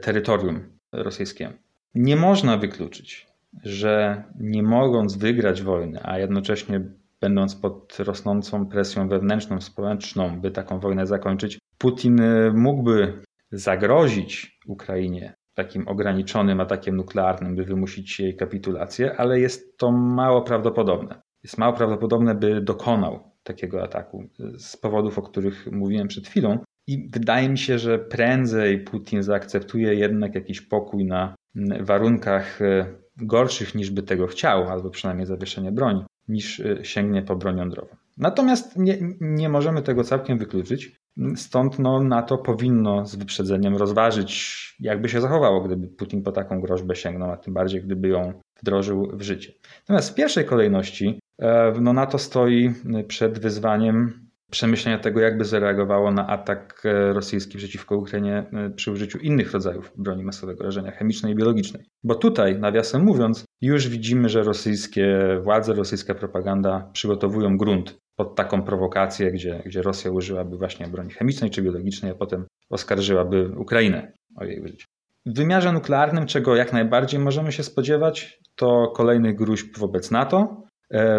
terytorium 0.00 0.60
rosyjskiemu. 0.92 1.54
Nie 1.94 2.16
można 2.16 2.56
wykluczyć, 2.56 3.26
że 3.62 4.24
nie 4.40 4.62
mogąc 4.62 5.16
wygrać 5.16 5.62
wojny, 5.62 6.00
a 6.02 6.18
jednocześnie 6.18 6.80
będąc 7.20 7.56
pod 7.56 7.96
rosnącą 7.98 8.66
presją 8.66 9.08
wewnętrzną, 9.08 9.60
społeczną, 9.60 10.40
by 10.40 10.50
taką 10.50 10.80
wojnę 10.80 11.06
zakończyć, 11.06 11.58
Putin 11.78 12.20
y, 12.20 12.52
mógłby 12.52 13.22
zagrozić 13.50 14.58
Ukrainie 14.66 15.34
takim 15.54 15.88
ograniczonym 15.88 16.60
atakiem 16.60 16.96
nuklearnym, 16.96 17.56
by 17.56 17.64
wymusić 17.64 18.20
jej 18.20 18.36
kapitulację, 18.36 19.16
ale 19.16 19.40
jest 19.40 19.78
to 19.78 19.92
mało 19.92 20.42
prawdopodobne. 20.42 21.22
Jest 21.42 21.58
mało 21.58 21.72
prawdopodobne, 21.72 22.34
by 22.34 22.60
dokonał 22.60 23.32
takiego 23.42 23.82
ataku 23.82 24.24
z 24.58 24.76
powodów, 24.76 25.18
o 25.18 25.22
których 25.22 25.72
mówiłem 25.72 26.08
przed 26.08 26.28
chwilą. 26.28 26.58
I 26.86 27.08
wydaje 27.10 27.48
mi 27.48 27.58
się, 27.58 27.78
że 27.78 27.98
prędzej 27.98 28.84
Putin 28.84 29.22
zaakceptuje 29.22 29.94
jednak 29.94 30.34
jakiś 30.34 30.60
pokój 30.60 31.04
na 31.04 31.34
warunkach 31.80 32.62
e, 32.62 32.86
gorszych 33.16 33.74
niż 33.74 33.90
by 33.90 34.02
tego 34.02 34.26
chciał, 34.26 34.68
albo 34.68 34.90
przynajmniej 34.90 35.26
zawieszenie 35.26 35.72
broni, 35.72 36.04
niż 36.28 36.60
e, 36.60 36.84
sięgnie 36.84 37.22
po 37.22 37.36
broń 37.36 37.58
jądrową. 37.58 37.96
Natomiast 38.18 38.76
nie, 38.76 38.98
nie 39.20 39.48
możemy 39.48 39.82
tego 39.82 40.04
całkiem 40.04 40.38
wykluczyć. 40.38 41.00
Stąd 41.36 41.78
no, 41.78 42.00
NATO 42.00 42.38
powinno 42.38 43.06
z 43.06 43.16
wyprzedzeniem 43.16 43.76
rozważyć, 43.76 44.56
jakby 44.80 45.08
się 45.08 45.20
zachowało, 45.20 45.60
gdyby 45.60 45.88
Putin 45.88 46.22
po 46.22 46.32
taką 46.32 46.60
groźbę 46.60 46.96
sięgnął, 46.96 47.30
a 47.30 47.36
tym 47.36 47.54
bardziej 47.54 47.82
gdyby 47.82 48.08
ją 48.08 48.32
wdrożył 48.62 49.10
w 49.16 49.22
życie. 49.22 49.52
Natomiast 49.80 50.10
w 50.10 50.14
pierwszej 50.14 50.44
kolejności 50.44 51.20
e, 51.38 51.72
no, 51.80 51.92
NATO 51.92 52.18
stoi 52.18 52.74
przed 53.08 53.38
wyzwaniem 53.38 54.25
przemyślenia 54.50 54.98
tego, 54.98 55.20
jakby 55.20 55.44
zareagowało 55.44 56.10
na 56.12 56.26
atak 56.26 56.82
e, 56.84 57.12
rosyjski 57.12 57.58
przeciwko 57.58 57.96
Ukrainie 57.96 58.46
e, 58.52 58.70
przy 58.70 58.92
użyciu 58.92 59.18
innych 59.18 59.52
rodzajów 59.52 59.92
broni 59.96 60.24
masowego 60.24 60.64
rażenia 60.64 60.90
chemicznej 60.90 61.32
i 61.32 61.36
biologicznej. 61.36 61.84
Bo 62.04 62.14
tutaj, 62.14 62.58
nawiasem 62.58 63.02
mówiąc, 63.02 63.44
już 63.60 63.88
widzimy, 63.88 64.28
że 64.28 64.42
rosyjskie 64.42 65.18
władze, 65.42 65.74
rosyjska 65.74 66.14
propaganda 66.14 66.90
przygotowują 66.92 67.56
grunt 67.56 67.98
pod 68.16 68.34
taką 68.36 68.62
prowokację, 68.62 69.32
gdzie, 69.32 69.62
gdzie 69.66 69.82
Rosja 69.82 70.10
użyłaby 70.10 70.56
właśnie 70.56 70.88
broni 70.88 71.10
chemicznej 71.10 71.50
czy 71.50 71.62
biologicznej, 71.62 72.12
a 72.12 72.14
potem 72.14 72.46
oskarżyłaby 72.70 73.52
Ukrainę 73.56 74.12
o 74.36 74.44
jej 74.44 74.60
użycie. 74.60 74.84
W 75.26 75.36
wymiarze 75.36 75.72
nuklearnym, 75.72 76.26
czego 76.26 76.56
jak 76.56 76.72
najbardziej 76.72 77.20
możemy 77.20 77.52
się 77.52 77.62
spodziewać, 77.62 78.40
to 78.56 78.92
kolejnych 78.96 79.36
gruźb 79.36 79.78
wobec 79.78 80.10
NATO, 80.10 80.65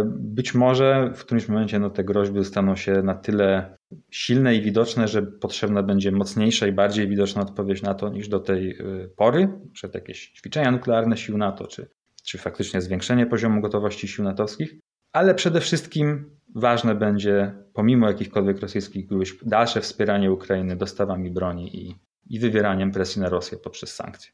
być 0.05 0.53
może 0.53 1.11
w 1.15 1.19
którymś 1.19 1.47
momencie 1.47 1.79
no, 1.79 1.89
te 1.89 2.03
groźby 2.03 2.45
staną 2.45 2.75
się 2.75 2.91
na 2.91 3.15
tyle 3.15 3.77
silne 4.11 4.55
i 4.55 4.61
widoczne, 4.61 5.07
że 5.07 5.21
potrzebna 5.21 5.83
będzie 5.83 6.11
mocniejsza 6.11 6.67
i 6.67 6.71
bardziej 6.71 7.07
widoczna 7.07 7.41
odpowiedź 7.41 7.81
na 7.81 7.93
to 7.93 8.09
niż 8.09 8.27
do 8.27 8.39
tej 8.39 8.71
e, 8.71 9.07
pory, 9.07 9.49
przed 9.73 9.95
jakieś 9.95 10.31
ćwiczenia 10.31 10.71
nuklearne 10.71 11.17
sił 11.17 11.37
NATO, 11.37 11.67
czy, 11.67 11.89
czy 12.23 12.37
faktycznie 12.37 12.81
zwiększenie 12.81 13.25
poziomu 13.25 13.61
gotowości 13.61 14.07
sił 14.07 14.23
natowskich. 14.23 14.75
Ale 15.13 15.35
przede 15.35 15.61
wszystkim 15.61 16.37
ważne 16.55 16.95
będzie, 16.95 17.53
pomimo 17.73 18.07
jakichkolwiek 18.07 18.59
rosyjskich 18.59 19.07
gruźb, 19.07 19.41
dalsze 19.45 19.81
wspieranie 19.81 20.31
Ukrainy 20.31 20.75
dostawami 20.75 21.31
broni 21.31 21.77
i, 21.77 21.95
i 22.29 22.39
wywieraniem 22.39 22.91
presji 22.91 23.21
na 23.21 23.29
Rosję 23.29 23.57
poprzez 23.57 23.95
sankcje. 23.95 24.31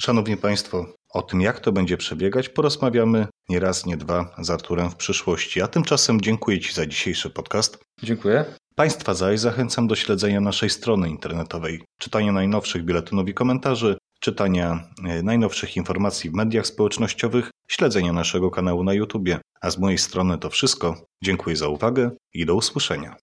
Szanowni 0.00 0.36
Państwo, 0.36 0.86
o 1.14 1.22
tym, 1.22 1.40
jak 1.40 1.60
to 1.60 1.72
będzie 1.72 1.96
przebiegać, 1.96 2.48
porozmawiamy 2.48 3.26
nie 3.48 3.60
raz, 3.60 3.86
nie 3.86 3.96
dwa 3.96 4.34
z 4.38 4.50
Arturem 4.50 4.90
w 4.90 4.96
przyszłości. 4.96 5.62
A 5.62 5.66
tymczasem 5.66 6.20
dziękuję 6.20 6.60
Ci 6.60 6.72
za 6.72 6.86
dzisiejszy 6.86 7.30
podcast. 7.30 7.78
Dziękuję. 8.02 8.44
Państwa 8.74 9.14
zaś 9.14 9.40
zachęcam 9.40 9.86
do 9.86 9.94
śledzenia 9.94 10.40
naszej 10.40 10.70
strony 10.70 11.08
internetowej, 11.08 11.84
czytania 11.98 12.32
najnowszych 12.32 12.84
biuletynów 12.84 13.28
i 13.28 13.34
komentarzy, 13.34 13.98
czytania 14.20 14.88
e, 15.04 15.22
najnowszych 15.22 15.76
informacji 15.76 16.30
w 16.30 16.34
mediach 16.34 16.66
społecznościowych, 16.66 17.50
śledzenia 17.70 18.12
naszego 18.12 18.50
kanału 18.50 18.84
na 18.84 18.94
YouTube. 18.94 19.28
A 19.60 19.70
z 19.70 19.78
mojej 19.78 19.98
strony 19.98 20.38
to 20.38 20.50
wszystko. 20.50 21.06
Dziękuję 21.24 21.56
za 21.56 21.68
uwagę 21.68 22.10
i 22.34 22.46
do 22.46 22.54
usłyszenia. 22.54 23.16